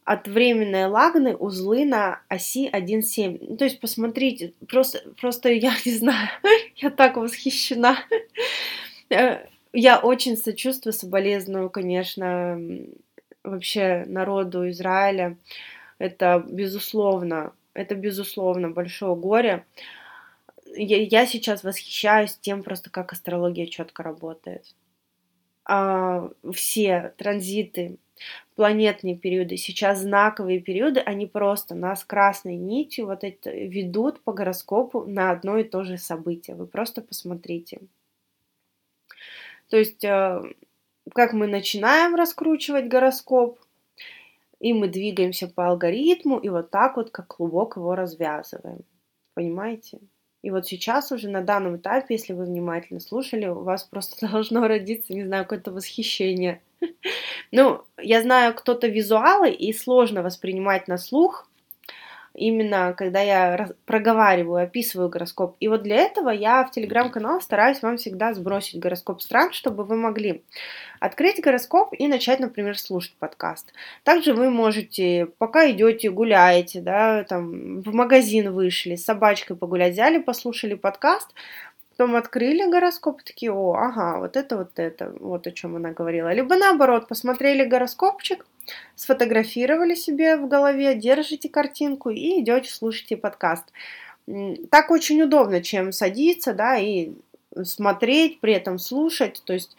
от 0.05 0.27
временной 0.27 0.87
лагны 0.87 1.37
узлы 1.37 1.85
на 1.85 2.23
оси 2.29 2.69
1,7. 2.69 3.39
Ну, 3.41 3.57
то 3.57 3.65
есть, 3.65 3.79
посмотрите, 3.79 4.55
просто, 4.67 5.03
просто 5.21 5.51
я 5.51 5.75
не 5.85 5.93
знаю, 5.93 6.29
я 6.77 6.91
так 6.91 7.17
восхищена. 7.17 7.99
Э, 9.11 9.45
я 9.73 9.99
очень 9.99 10.37
сочувствую, 10.37 10.95
соболезную, 10.95 11.69
конечно, 11.71 12.59
вообще 13.45 14.05
народу 14.07 14.69
Израиля. 14.71 15.37
Это 15.99 16.43
безусловно, 16.49 17.53
это 17.75 17.95
безусловно 17.95 18.71
большое 18.71 19.15
горе. 19.15 19.67
Я, 20.77 21.03
я 21.03 21.27
сейчас 21.27 21.65
восхищаюсь 21.65 22.37
тем 22.39 22.63
просто, 22.63 22.91
как 22.91 23.13
астрология 23.13 23.67
четко 23.67 24.03
работает. 24.03 24.75
А, 25.65 26.31
все 26.53 27.15
транзиты 27.19 27.99
планетные 28.57 29.17
периоды, 29.17 29.57
сейчас 29.57 30.01
знаковые 30.01 30.61
периоды, 30.61 31.01
они 31.01 31.27
просто 31.27 31.75
нас 31.75 32.05
красной 32.05 32.57
нитью 32.57 33.07
вот 33.07 33.23
это 33.23 33.51
ведут 33.51 34.21
по 34.23 34.33
гороскопу 34.33 35.05
на 35.05 35.31
одно 35.31 35.59
и 35.59 35.65
то 35.65 35.85
же 35.85 35.99
событие. 35.99 36.57
Вы 36.57 36.67
просто 36.67 37.01
посмотрите. 37.01 37.81
То 39.69 39.77
есть, 39.77 40.03
э, 40.03 40.43
как 41.15 41.33
мы 41.33 41.47
начинаем 41.47 42.15
раскручивать 42.15 42.89
гороскоп, 42.89 43.61
и 44.59 44.73
мы 44.73 44.89
двигаемся 44.89 45.47
по 45.47 45.69
алгоритму, 45.69 46.39
и 46.39 46.49
вот 46.49 46.71
так 46.71 46.97
вот, 46.97 47.11
как 47.11 47.29
клубок 47.29 47.77
его 47.77 47.95
развязываем. 47.95 48.85
Понимаете? 49.35 50.01
И 50.49 50.51
вот 50.51 50.67
сейчас 50.67 51.13
уже 51.13 51.29
на 51.29 51.43
данном 51.43 51.77
этапе, 51.77 52.15
если 52.15 52.33
вы 52.33 52.47
внимательно 52.47 53.01
слушали, 53.01 53.49
у 53.49 53.61
вас 53.65 53.85
просто 53.85 54.27
должно 54.33 54.67
родиться, 54.67 55.13
не 55.13 55.27
знаю, 55.27 55.45
какое-то 55.45 55.71
восхищение. 55.73 56.63
Ну, 57.51 57.83
я 57.99 58.23
знаю, 58.23 58.55
кто-то 58.55 58.89
визуалы 58.89 59.51
и 59.51 59.73
сложно 59.73 60.23
воспринимать 60.23 60.87
на 60.87 60.99
слух, 60.99 61.48
именно 62.39 62.95
когда 62.97 63.21
я 63.21 63.71
проговариваю, 63.85 64.63
описываю 64.63 65.09
гороскоп. 65.09 65.57
И 65.61 65.69
вот 65.69 65.83
для 65.83 65.97
этого 65.97 66.31
я 66.31 66.65
в 66.65 66.71
телеграм-канал 66.71 67.41
стараюсь 67.41 67.83
вам 67.83 67.97
всегда 67.97 68.35
сбросить 68.35 68.81
гороскоп 68.81 69.21
стран, 69.21 69.53
чтобы 69.53 69.85
вы 69.85 69.97
могли 69.97 70.43
открыть 71.01 71.41
гороскоп 71.41 71.95
и 71.97 72.09
начать, 72.09 72.41
например, 72.41 72.79
слушать 72.79 73.15
подкаст. 73.19 73.73
Также 74.05 74.35
вы 74.35 74.51
можете, 74.51 75.29
пока 75.39 75.71
идете, 75.71 76.11
гуляете, 76.11 76.81
да, 76.81 77.25
там, 77.25 77.83
в 77.83 77.95
магазин 77.95 78.53
вышли, 78.53 78.97
с 78.97 79.05
собачкой 79.05 79.57
погулять, 79.57 79.93
взяли, 79.93 80.19
послушали 80.19 80.75
подкаст, 80.75 81.35
потом 81.99 82.15
открыли 82.15 82.71
гороскоп, 82.71 83.23
такие, 83.25 83.53
о, 83.53 83.75
ага, 83.75 84.21
вот 84.21 84.37
это, 84.37 84.57
вот 84.57 84.79
это, 84.79 85.13
вот 85.19 85.49
о 85.49 85.51
чем 85.51 85.75
она 85.75 85.91
говорила. 85.91 86.33
Либо 86.33 86.57
наоборот, 86.57 87.09
посмотрели 87.09 87.65
гороскопчик, 87.65 88.47
сфотографировали 88.95 89.97
себе 89.97 90.37
в 90.37 90.47
голове, 90.47 90.95
держите 90.95 91.49
картинку 91.49 92.11
и 92.11 92.41
идете, 92.41 92.71
слушайте 92.71 93.17
подкаст. 93.17 93.65
Так 94.71 94.93
очень 94.93 95.21
удобно, 95.23 95.61
чем 95.61 95.91
садиться, 95.91 96.55
да, 96.55 96.79
и 96.79 97.11
смотреть, 97.65 98.39
при 98.39 98.53
этом 98.53 98.79
слушать, 98.79 99.43
то 99.45 99.53
есть 99.53 99.77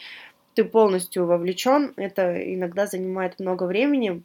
ты 0.56 0.66
полностью 0.66 1.26
вовлечен, 1.26 1.94
это 1.96 2.54
иногда 2.54 2.86
занимает 2.86 3.40
много 3.40 3.64
времени. 3.64 4.24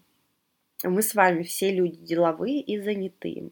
Мы 0.83 1.01
с 1.01 1.15
вами 1.15 1.45
все 1.45 1.71
люди 1.71 1.99
деловые 1.99 2.61
и 2.61 2.81
занятые. 2.81 3.51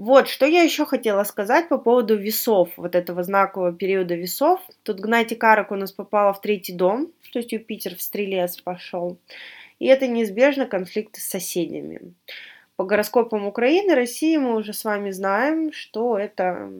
Вот, 0.00 0.28
что 0.28 0.46
я 0.46 0.62
еще 0.62 0.86
хотела 0.86 1.24
сказать 1.24 1.68
по 1.68 1.76
поводу 1.76 2.16
весов, 2.16 2.70
вот 2.76 2.94
этого 2.94 3.22
знакового 3.22 3.72
периода 3.72 4.14
весов. 4.14 4.60
Тут 4.82 4.98
Гнати 4.98 5.34
Карак 5.34 5.72
у 5.72 5.76
нас 5.76 5.92
попала 5.92 6.32
в 6.32 6.40
третий 6.40 6.72
дом, 6.72 7.12
то 7.32 7.38
есть 7.38 7.52
Юпитер 7.52 7.94
в 7.94 8.00
стрелец 8.00 8.56
пошел 8.60 9.18
и 9.80 9.86
это 9.86 10.06
неизбежно 10.06 10.66
конфликты 10.66 11.20
с 11.20 11.28
соседями. 11.28 12.14
По 12.76 12.84
гороскопам 12.84 13.46
Украины, 13.46 13.94
России 13.94 14.36
мы 14.36 14.54
уже 14.54 14.72
с 14.72 14.84
вами 14.84 15.10
знаем, 15.10 15.72
что 15.72 16.16
это 16.18 16.70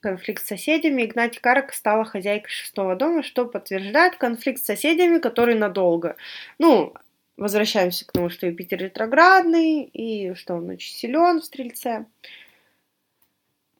конфликт 0.00 0.42
с 0.42 0.48
соседями. 0.48 1.04
Игнатий 1.04 1.40
Карак 1.40 1.72
стала 1.72 2.04
хозяйкой 2.04 2.50
шестого 2.50 2.96
дома, 2.96 3.22
что 3.22 3.44
подтверждает 3.44 4.16
конфликт 4.16 4.60
с 4.60 4.66
соседями, 4.66 5.18
который 5.18 5.54
надолго. 5.54 6.16
Ну, 6.58 6.94
возвращаемся 7.38 8.06
к 8.06 8.12
тому, 8.12 8.28
что 8.28 8.46
Юпитер 8.46 8.78
ретроградный, 8.80 9.84
и 9.84 10.34
что 10.34 10.54
он 10.54 10.68
очень 10.68 10.94
силен 10.94 11.40
в 11.40 11.44
Стрельце. 11.44 12.04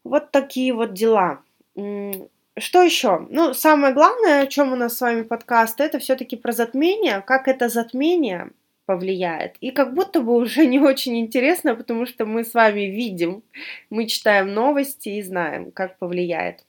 Вот 0.04 0.30
такие 0.30 0.72
вот 0.72 0.94
дела. 0.94 1.42
Что 1.74 2.82
еще? 2.82 3.26
Ну, 3.30 3.52
самое 3.54 3.92
главное, 3.92 4.42
о 4.42 4.46
чем 4.46 4.72
у 4.72 4.76
нас 4.76 4.96
с 4.96 5.00
вами 5.00 5.22
подкаст, 5.22 5.80
это 5.80 5.98
все-таки 5.98 6.36
про 6.36 6.52
затмение, 6.52 7.20
как 7.20 7.46
это 7.46 7.68
затмение 7.68 8.50
повлияет. 8.86 9.56
И 9.60 9.70
как 9.70 9.92
будто 9.92 10.22
бы 10.22 10.34
уже 10.34 10.66
не 10.66 10.78
очень 10.78 11.18
интересно, 11.18 11.74
потому 11.74 12.06
что 12.06 12.24
мы 12.24 12.44
с 12.44 12.54
вами 12.54 12.82
видим, 12.82 13.42
мы 13.90 14.06
читаем 14.06 14.54
новости 14.54 15.10
и 15.10 15.22
знаем, 15.22 15.70
как 15.72 15.98
повлияет. 15.98 16.64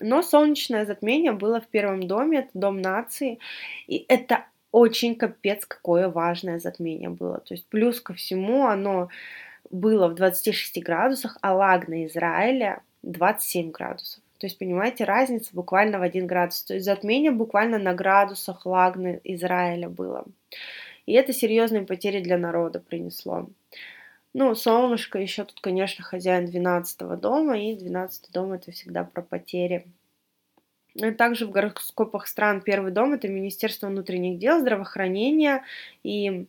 Но 0.00 0.22
солнечное 0.22 0.86
затмение 0.86 1.32
было 1.32 1.60
в 1.60 1.68
первом 1.68 2.06
доме, 2.06 2.40
это 2.40 2.50
дом 2.54 2.80
нации, 2.80 3.38
и 3.86 4.04
это 4.08 4.46
очень 4.72 5.14
капец 5.14 5.66
какое 5.66 6.08
важное 6.08 6.58
затмение 6.58 7.10
было. 7.10 7.38
То 7.40 7.54
есть 7.54 7.66
плюс 7.68 8.00
ко 8.00 8.14
всему 8.14 8.66
оно 8.66 9.08
было 9.70 10.08
в 10.08 10.14
26 10.14 10.82
градусах, 10.82 11.38
а 11.42 11.54
лагна 11.54 12.06
Израиля 12.06 12.82
27 13.02 13.70
градусов. 13.70 14.22
То 14.38 14.46
есть, 14.46 14.58
понимаете, 14.58 15.04
разница 15.04 15.50
буквально 15.52 15.98
в 15.98 16.02
1 16.02 16.26
градус. 16.26 16.62
То 16.62 16.74
есть 16.74 16.86
затмение 16.86 17.30
буквально 17.30 17.78
на 17.78 17.92
градусах 17.92 18.64
лагны 18.64 19.20
Израиля 19.22 19.90
было. 19.90 20.24
И 21.04 21.12
это 21.12 21.32
серьезные 21.32 21.82
потери 21.82 22.20
для 22.20 22.38
народа 22.38 22.80
принесло. 22.80 23.48
Ну, 24.32 24.54
солнышко 24.54 25.18
еще 25.18 25.44
тут, 25.44 25.60
конечно, 25.60 26.04
хозяин 26.04 26.46
12 26.46 27.20
дома, 27.20 27.58
и 27.58 27.74
12 27.74 28.30
дом 28.32 28.52
это 28.52 28.70
всегда 28.70 29.04
про 29.04 29.22
потери. 29.22 29.86
Ну, 30.94 31.14
также 31.14 31.46
в 31.46 31.50
гороскопах 31.50 32.26
стран 32.26 32.60
первый 32.62 32.92
дом 32.92 33.12
это 33.12 33.28
Министерство 33.28 33.86
внутренних 33.88 34.38
дел, 34.38 34.60
здравоохранения 34.60 35.64
и 36.02 36.46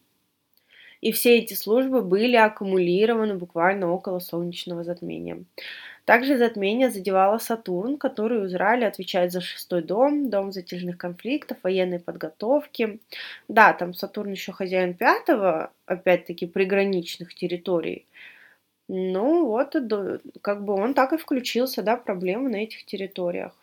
и 1.01 1.11
все 1.11 1.37
эти 1.39 1.53
службы 1.55 2.01
были 2.01 2.35
аккумулированы 2.35 3.35
буквально 3.35 3.91
около 3.91 4.19
солнечного 4.19 4.83
затмения. 4.83 5.43
Также 6.05 6.37
затмение 6.37 6.89
задевало 6.89 7.37
Сатурн, 7.37 7.97
который 7.97 8.39
у 8.41 8.45
Израиля 8.47 8.87
отвечает 8.87 9.31
за 9.31 9.41
шестой 9.41 9.83
дом, 9.83 10.29
дом 10.29 10.51
затяжных 10.51 10.97
конфликтов, 10.97 11.57
военной 11.63 11.99
подготовки. 11.99 12.99
Да, 13.47 13.73
там 13.73 13.93
Сатурн 13.93 14.31
еще 14.31 14.51
хозяин 14.51 14.93
пятого, 14.95 15.71
опять-таки, 15.85 16.47
приграничных 16.47 17.33
территорий. 17.35 18.05
Ну 18.87 19.45
вот, 19.47 19.75
как 20.41 20.65
бы 20.65 20.73
он 20.73 20.93
так 20.93 21.13
и 21.13 21.17
включился, 21.17 21.83
да, 21.83 21.97
проблемы 21.97 22.49
на 22.49 22.57
этих 22.57 22.85
территориях. 22.85 23.53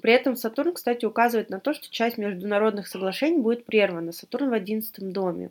При 0.00 0.12
этом 0.12 0.34
Сатурн, 0.34 0.72
кстати, 0.72 1.04
указывает 1.04 1.50
на 1.50 1.60
то, 1.60 1.74
что 1.74 1.90
часть 1.90 2.16
международных 2.16 2.88
соглашений 2.88 3.38
будет 3.38 3.66
прервана. 3.66 4.12
Сатурн 4.12 4.48
в 4.48 4.54
одиннадцатом 4.54 5.12
доме. 5.12 5.50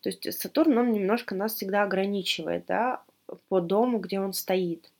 То 0.00 0.08
есть 0.08 0.32
Сатурн, 0.40 0.78
он 0.78 0.92
немножко 0.92 1.34
нас 1.34 1.54
всегда 1.54 1.82
ограничивает, 1.82 2.64
да, 2.66 3.02
по 3.48 3.60
дому, 3.60 3.98
где 3.98 4.20
он 4.20 4.32
стоит. 4.32 4.90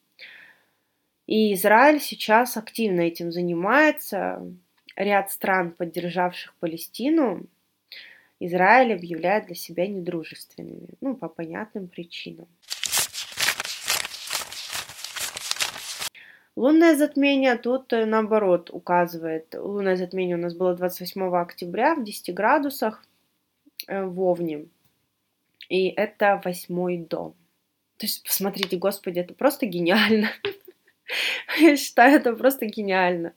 И 1.26 1.54
Израиль 1.54 2.00
сейчас 2.00 2.56
активно 2.56 3.00
этим 3.00 3.32
занимается. 3.32 4.42
Ряд 4.96 5.30
стран, 5.30 5.72
поддержавших 5.72 6.54
Палестину, 6.60 7.46
Израиль 8.38 8.94
объявляет 8.94 9.46
для 9.46 9.54
себя 9.54 9.86
недружественными, 9.86 10.88
ну, 11.00 11.16
по 11.16 11.28
понятным 11.28 11.88
причинам. 11.88 12.48
Лунное 16.56 16.96
затмение 16.96 17.58
тут 17.58 17.92
э, 17.92 18.06
наоборот 18.06 18.70
указывает. 18.72 19.54
Лунное 19.54 19.96
затмение 19.96 20.36
у 20.36 20.40
нас 20.40 20.54
было 20.54 20.74
28 20.74 21.36
октября 21.36 21.94
в 21.94 22.02
10 22.02 22.34
градусах 22.34 23.04
э, 23.86 24.02
в 24.02 24.18
Овне. 24.22 24.64
И 25.68 25.88
это 25.88 26.40
восьмой 26.42 26.96
дом. 26.96 27.34
То 27.98 28.06
есть, 28.06 28.24
посмотрите, 28.24 28.78
Господи, 28.78 29.18
это 29.18 29.34
просто 29.34 29.66
гениально. 29.66 30.30
Я 31.60 31.76
считаю, 31.76 32.16
это 32.16 32.34
просто 32.34 32.64
гениально. 32.64 33.34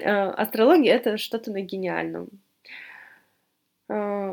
Э, 0.00 0.28
астрология— 0.30 0.94
это 0.94 1.18
что-то 1.18 1.50
на 1.50 1.62
гениальном. 1.62 2.28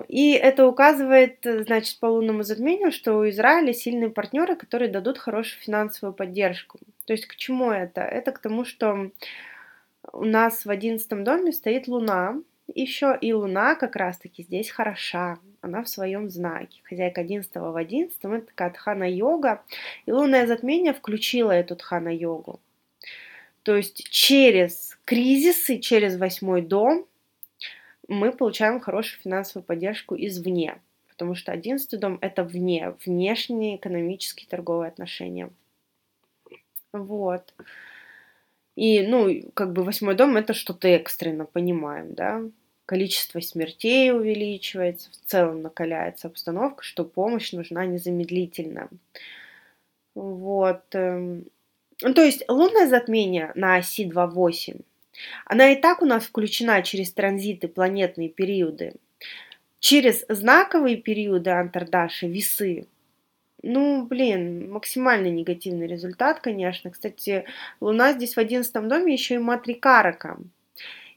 И 0.07 0.33
это 0.33 0.67
указывает, 0.67 1.39
значит, 1.41 1.99
по 1.99 2.05
лунному 2.05 2.43
затмению, 2.43 2.91
что 2.91 3.17
у 3.17 3.27
Израиля 3.27 3.73
сильные 3.73 4.11
партнеры, 4.11 4.55
которые 4.55 4.91
дадут 4.91 5.17
хорошую 5.17 5.59
финансовую 5.63 6.13
поддержку. 6.13 6.77
То 7.07 7.13
есть 7.13 7.25
к 7.25 7.37
чему 7.37 7.71
это? 7.71 8.01
Это 8.01 8.33
к 8.33 8.39
тому, 8.39 8.65
что 8.65 9.11
у 10.11 10.25
нас 10.25 10.65
в 10.65 10.69
одиннадцатом 10.69 11.23
доме 11.23 11.53
стоит 11.53 11.87
Луна, 11.87 12.41
еще 12.67 13.17
и 13.19 13.31
Луна 13.31 13.75
как 13.75 13.95
раз-таки 13.95 14.43
здесь 14.43 14.69
хороша, 14.69 15.39
она 15.61 15.83
в 15.83 15.89
своем 15.89 16.29
знаке. 16.29 16.81
Хозяйка 16.83 17.21
11 17.21 17.49
в 17.55 17.75
11 17.77 18.17
это 18.19 18.41
такая 18.41 18.71
тхана-йога, 18.71 19.63
и 20.05 20.11
лунное 20.11 20.45
затмение 20.47 20.93
включило 20.93 21.51
эту 21.51 21.77
тхана-йогу. 21.77 22.59
То 23.63 23.77
есть 23.77 24.09
через 24.09 24.99
кризисы, 25.05 25.79
через 25.79 26.17
восьмой 26.17 26.61
дом 26.61 27.05
мы 28.09 28.33
получаем 28.33 28.81
хорошую 28.81 29.21
финансовую 29.21 29.63
поддержку 29.63 30.13
извне, 30.17 30.81
потому 31.07 31.35
что 31.35 31.53
одиннадцатый 31.53 31.99
дом 31.99 32.17
это 32.19 32.43
вне, 32.43 32.95
внешние 33.05 33.77
экономические 33.77 34.49
торговые 34.49 34.89
отношения. 34.89 35.49
Вот. 36.93 37.53
И, 38.75 39.01
ну, 39.01 39.27
как 39.55 39.73
бы 39.73 39.83
восьмой 39.83 40.15
дом 40.15 40.37
это 40.37 40.53
что-то 40.53 40.87
экстренно, 40.87 41.45
понимаем, 41.45 42.13
да. 42.13 42.41
Количество 42.85 43.39
смертей 43.39 44.11
увеличивается, 44.13 45.09
в 45.11 45.15
целом 45.29 45.61
накаляется 45.61 46.27
обстановка, 46.27 46.83
что 46.83 47.03
помощь 47.03 47.51
нужна 47.51 47.85
незамедлительно. 47.85 48.89
Вот. 50.15 50.83
Эм, 50.93 51.45
ну, 52.01 52.13
то 52.13 52.23
есть 52.23 52.43
лунное 52.47 52.87
затмение 52.87 53.51
на 53.55 53.77
оси 53.77 54.05
2.8, 54.05 54.81
она 55.45 55.71
и 55.71 55.81
так 55.81 56.01
у 56.01 56.05
нас 56.05 56.25
включена 56.25 56.81
через 56.83 57.11
транзиты, 57.11 57.67
планетные 57.67 58.29
периоды. 58.29 58.93
Через 59.79 60.25
знаковые 60.29 60.97
периоды 60.97 61.49
Антардаши, 61.51 62.27
весы, 62.27 62.87
ну, 63.67 64.05
блин, 64.05 64.71
максимально 64.71 65.27
негативный 65.27 65.87
результат, 65.87 66.39
конечно. 66.39 66.89
Кстати, 66.89 67.43
Луна 67.81 68.13
здесь 68.13 68.35
в 68.35 68.39
одиннадцатом 68.39 68.87
доме 68.87 69.13
еще 69.13 69.35
и 69.35 69.39
матрикарака. 69.39 70.37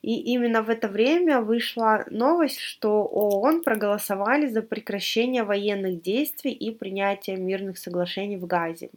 И 0.02 0.18
именно 0.32 0.62
в 0.62 0.70
это 0.70 0.88
время 0.88 1.42
вышла 1.42 2.04
новость, 2.10 2.58
что 2.58 3.04
ООН 3.04 3.62
проголосовали 3.62 4.48
за 4.48 4.62
прекращение 4.62 5.44
военных 5.44 6.02
действий 6.02 6.52
и 6.52 6.70
принятие 6.70 7.36
мирных 7.36 7.78
соглашений 7.78 8.36
в 8.36 8.46
Газе. 8.46 8.90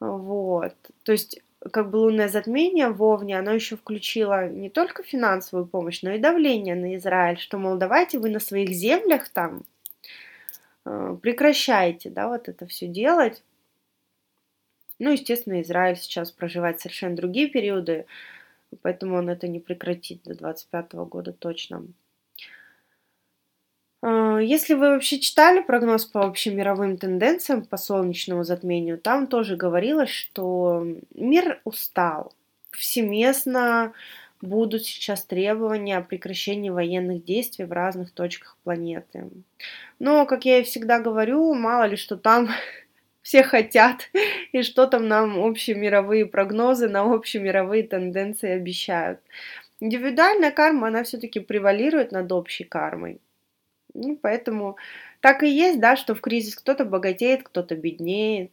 Вот. 0.00 0.74
То 1.04 1.12
есть 1.12 1.40
как 1.70 1.90
бы 1.90 1.96
лунное 1.96 2.28
затмение 2.28 2.88
в 2.88 3.02
Овне, 3.02 3.38
оно 3.38 3.52
еще 3.52 3.76
включило 3.76 4.48
не 4.48 4.70
только 4.70 5.02
финансовую 5.02 5.66
помощь, 5.66 6.02
но 6.02 6.12
и 6.12 6.18
давление 6.18 6.74
на 6.74 6.96
Израиль, 6.96 7.38
что, 7.38 7.58
мол, 7.58 7.76
давайте 7.76 8.18
вы 8.18 8.30
на 8.30 8.40
своих 8.40 8.70
землях 8.70 9.28
там 9.28 9.62
прекращайте, 11.22 12.10
да, 12.10 12.28
вот 12.28 12.48
это 12.48 12.66
все 12.66 12.86
делать. 12.86 13.42
Ну, 14.98 15.10
естественно, 15.10 15.60
Израиль 15.60 15.96
сейчас 15.96 16.30
проживает 16.30 16.80
совершенно 16.80 17.16
другие 17.16 17.48
периоды, 17.48 18.06
поэтому 18.82 19.16
он 19.16 19.28
это 19.28 19.46
не 19.48 19.60
прекратит 19.60 20.22
до 20.24 20.34
25 20.34 20.92
года 20.94 21.32
точно. 21.32 21.86
А, 24.02 24.38
если 24.38 24.74
вы 24.74 24.90
вообще 24.90 25.18
читали 25.18 25.60
прогноз 25.60 26.06
по 26.06 26.24
общемировым 26.24 26.96
тенденциям 26.96 27.64
по 27.64 27.76
солнечному 27.76 28.44
затмению, 28.44 28.98
там 28.98 29.26
тоже 29.26 29.56
говорилось, 29.56 30.10
что 30.10 30.86
мир 31.14 31.60
устал. 31.64 32.32
Всеместно 32.70 33.92
будут 34.46 34.84
сейчас 34.84 35.24
требования 35.24 35.96
о 35.98 36.02
прекращении 36.02 36.70
военных 36.70 37.24
действий 37.24 37.64
в 37.64 37.72
разных 37.72 38.12
точках 38.12 38.56
планеты. 38.64 39.28
Но, 39.98 40.26
как 40.26 40.44
я 40.44 40.58
и 40.58 40.62
всегда 40.64 41.00
говорю, 41.00 41.54
мало 41.54 41.84
ли 41.84 41.96
что 41.96 42.16
там 42.16 42.48
все 43.22 43.42
хотят, 43.42 44.10
и 44.52 44.62
что 44.62 44.86
там 44.86 45.08
нам 45.08 45.38
общемировые 45.38 46.26
прогнозы 46.26 46.88
на 46.88 47.02
общемировые 47.02 47.82
тенденции 47.82 48.50
обещают. 48.50 49.20
Индивидуальная 49.80 50.52
карма, 50.52 50.88
она 50.88 51.02
все-таки 51.02 51.40
превалирует 51.40 52.12
над 52.12 52.32
общей 52.32 52.64
кармой. 52.64 53.20
Ну, 53.92 54.18
поэтому 54.20 54.76
так 55.20 55.42
и 55.42 55.48
есть, 55.48 55.80
да, 55.80 55.96
что 55.96 56.14
в 56.14 56.20
кризис 56.20 56.54
кто-то 56.54 56.84
богатеет, 56.84 57.42
кто-то 57.42 57.74
беднеет. 57.76 58.52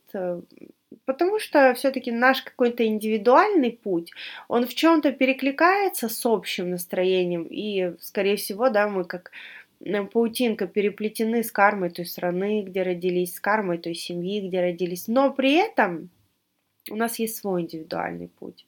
Потому 1.05 1.39
что 1.39 1.73
все-таки 1.73 2.11
наш 2.11 2.41
какой-то 2.41 2.85
индивидуальный 2.85 3.71
путь, 3.71 4.11
он 4.47 4.65
в 4.65 4.73
чем-то 4.73 5.11
перекликается 5.11 6.07
с 6.07 6.25
общим 6.25 6.69
настроением. 6.69 7.43
И, 7.49 7.93
скорее 7.99 8.37
всего, 8.37 8.69
да, 8.69 8.87
мы 8.87 9.03
как 9.03 9.31
паутинка 10.13 10.65
переплетены 10.65 11.43
с 11.43 11.51
кармой 11.51 11.89
той 11.89 12.05
страны, 12.05 12.63
где 12.63 12.83
родились, 12.83 13.35
с 13.35 13.39
кармой 13.39 13.79
той 13.79 13.95
семьи, 13.95 14.47
где 14.47 14.61
родились. 14.61 15.07
Но 15.07 15.31
при 15.33 15.55
этом 15.55 16.09
у 16.89 16.95
нас 16.95 17.19
есть 17.19 17.37
свой 17.37 17.61
индивидуальный 17.61 18.29
путь. 18.39 18.65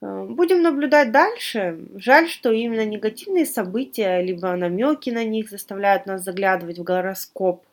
Э, 0.00 0.26
будем 0.28 0.62
наблюдать 0.62 1.12
дальше. 1.12 1.78
Жаль, 1.96 2.28
что 2.28 2.52
именно 2.52 2.84
негативные 2.84 3.46
события, 3.46 4.20
либо 4.22 4.54
намеки 4.56 5.10
на 5.10 5.24
них 5.24 5.50
заставляют 5.50 6.06
нас 6.06 6.22
заглядывать 6.22 6.78
в 6.78 6.82
гороскоп. 6.82 7.64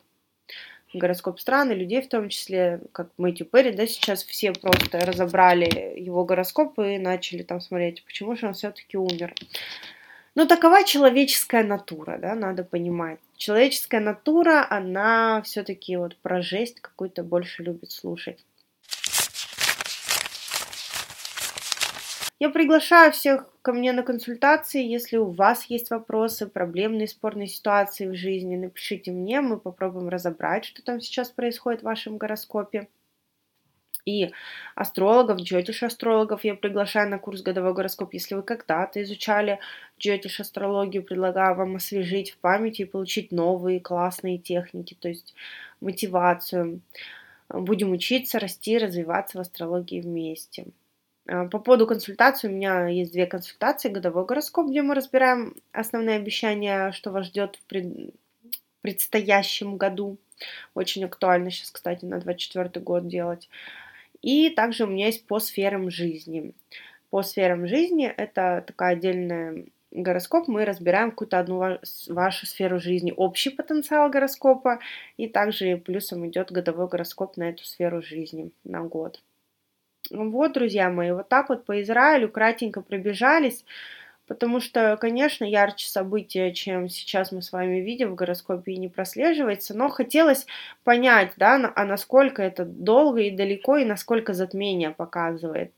Гороскоп 0.94 1.40
страны, 1.40 1.72
людей 1.72 2.02
в 2.02 2.08
том 2.08 2.28
числе, 2.28 2.80
как 2.92 3.08
Мэтью 3.16 3.46
Перри, 3.46 3.72
да, 3.72 3.86
сейчас 3.86 4.24
все 4.24 4.52
просто 4.52 5.00
разобрали 5.00 5.98
его 5.98 6.24
гороскоп 6.24 6.78
и 6.80 6.98
начали 6.98 7.42
там 7.42 7.60
смотреть, 7.60 8.04
почему 8.04 8.36
же 8.36 8.46
он 8.46 8.54
все-таки 8.54 8.96
умер. 8.98 9.34
Но 10.34 10.46
такова 10.46 10.84
человеческая 10.84 11.62
натура, 11.62 12.18
да, 12.18 12.34
надо 12.34 12.64
понимать. 12.64 13.18
Человеческая 13.36 14.00
натура, 14.00 14.66
она 14.68 15.42
все-таки 15.42 15.96
вот 15.96 16.16
про 16.16 16.40
жесть 16.42 16.80
какую-то 16.80 17.22
больше 17.22 17.62
любит 17.62 17.90
слушать. 17.90 18.38
Я 22.42 22.50
приглашаю 22.50 23.12
всех 23.12 23.46
ко 23.62 23.72
мне 23.72 23.92
на 23.92 24.02
консультации. 24.02 24.82
Если 24.82 25.16
у 25.16 25.30
вас 25.30 25.66
есть 25.66 25.90
вопросы, 25.90 26.48
проблемные, 26.48 27.06
спорные 27.06 27.46
ситуации 27.46 28.08
в 28.08 28.16
жизни, 28.16 28.56
напишите 28.56 29.12
мне, 29.12 29.40
мы 29.40 29.60
попробуем 29.60 30.08
разобрать, 30.08 30.64
что 30.64 30.82
там 30.82 31.00
сейчас 31.00 31.30
происходит 31.30 31.82
в 31.82 31.84
вашем 31.84 32.18
гороскопе. 32.18 32.88
И 34.04 34.32
астрологов, 34.74 35.38
джотиш 35.38 35.84
астрологов 35.84 36.42
я 36.42 36.56
приглашаю 36.56 37.08
на 37.10 37.20
курс 37.20 37.42
годовой 37.42 37.74
гороскоп. 37.74 38.12
Если 38.12 38.34
вы 38.34 38.42
когда-то 38.42 39.00
изучали 39.04 39.60
джотиш 40.00 40.40
астрологию, 40.40 41.04
предлагаю 41.04 41.54
вам 41.54 41.76
освежить 41.76 42.32
в 42.32 42.38
памяти 42.38 42.82
и 42.82 42.86
получить 42.86 43.30
новые 43.30 43.78
классные 43.78 44.38
техники, 44.38 44.96
то 44.98 45.08
есть 45.08 45.36
мотивацию. 45.80 46.80
Будем 47.48 47.92
учиться, 47.92 48.40
расти, 48.40 48.78
развиваться 48.78 49.38
в 49.38 49.42
астрологии 49.42 50.00
вместе. 50.00 50.66
А, 51.26 51.46
по 51.46 51.58
поводу 51.58 51.86
консультации, 51.86 52.48
у 52.48 52.52
меня 52.52 52.88
есть 52.88 53.12
две 53.12 53.26
консультации, 53.26 53.88
годовой 53.88 54.24
гороскоп, 54.24 54.68
где 54.68 54.82
мы 54.82 54.94
разбираем 54.94 55.54
основные 55.72 56.16
обещания, 56.16 56.92
что 56.92 57.10
вас 57.10 57.26
ждет 57.26 57.56
в 57.56 57.64
пред... 57.66 58.14
предстоящем 58.80 59.76
году. 59.76 60.18
Очень 60.74 61.04
актуально 61.04 61.50
сейчас, 61.50 61.70
кстати, 61.70 62.04
на 62.04 62.18
24 62.18 62.84
год 62.84 63.06
делать. 63.06 63.48
И 64.22 64.50
также 64.50 64.84
у 64.84 64.88
меня 64.88 65.06
есть 65.06 65.26
по 65.26 65.38
сферам 65.38 65.90
жизни. 65.90 66.54
По 67.10 67.22
сферам 67.22 67.66
жизни 67.66 68.06
это 68.06 68.64
такая 68.66 68.94
отдельная 68.94 69.66
гороскоп, 69.90 70.48
мы 70.48 70.64
разбираем 70.64 71.10
какую-то 71.10 71.38
одну 71.38 71.78
вашу 72.08 72.46
сферу 72.46 72.80
жизни, 72.80 73.12
общий 73.14 73.50
потенциал 73.50 74.08
гороскопа, 74.10 74.80
и 75.18 75.28
также 75.28 75.76
плюсом 75.76 76.26
идет 76.26 76.50
годовой 76.50 76.88
гороскоп 76.88 77.36
на 77.36 77.50
эту 77.50 77.64
сферу 77.64 78.02
жизни 78.02 78.50
на 78.64 78.82
год. 78.82 79.20
Вот, 80.10 80.52
друзья 80.52 80.90
мои, 80.90 81.12
вот 81.12 81.28
так 81.28 81.48
вот 81.48 81.64
по 81.64 81.80
Израилю 81.82 82.28
кратенько 82.28 82.80
пробежались, 82.80 83.64
потому 84.26 84.60
что, 84.60 84.96
конечно, 85.00 85.44
ярче 85.44 85.88
события, 85.88 86.52
чем 86.52 86.88
сейчас 86.88 87.32
мы 87.32 87.40
с 87.40 87.52
вами 87.52 87.76
видим 87.80 88.12
в 88.12 88.14
гороскопе, 88.14 88.76
не 88.76 88.88
прослеживается, 88.88 89.76
но 89.76 89.88
хотелось 89.88 90.46
понять, 90.84 91.32
да, 91.36 91.72
а 91.74 91.84
насколько 91.84 92.42
это 92.42 92.64
долго 92.64 93.20
и 93.20 93.30
далеко, 93.30 93.76
и 93.76 93.84
насколько 93.84 94.34
затмение 94.34 94.90
показывает. 94.90 95.72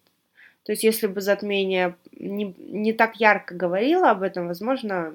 То 0.65 0.73
есть, 0.73 0.83
если 0.83 1.07
бы 1.07 1.21
затмение 1.21 1.95
не, 2.13 2.55
не 2.59 2.95
так 2.95 3.17
ярко 3.17 3.55
говорило 3.55 4.11
об 4.11 4.23
этом, 4.23 4.49
возможно, 4.49 5.15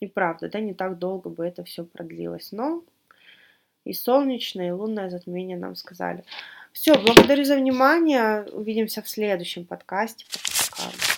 и 0.00 0.06
правда, 0.06 0.48
да, 0.48 0.58
не 0.60 0.74
так 0.74 0.98
долго 0.98 1.30
бы 1.30 1.46
это 1.46 1.62
все 1.62 1.84
продлилось. 1.84 2.50
Но 2.50 2.82
и 3.84 3.92
солнечное, 3.92 4.68
и 4.68 4.72
лунное 4.72 5.10
затмение 5.10 5.56
нам 5.56 5.76
сказали. 5.76 6.24
Все, 6.76 6.94
благодарю 6.94 7.42
за 7.44 7.56
внимание. 7.56 8.44
Увидимся 8.52 9.00
в 9.00 9.08
следующем 9.08 9.64
подкасте. 9.64 10.26
Пока. 10.70 11.15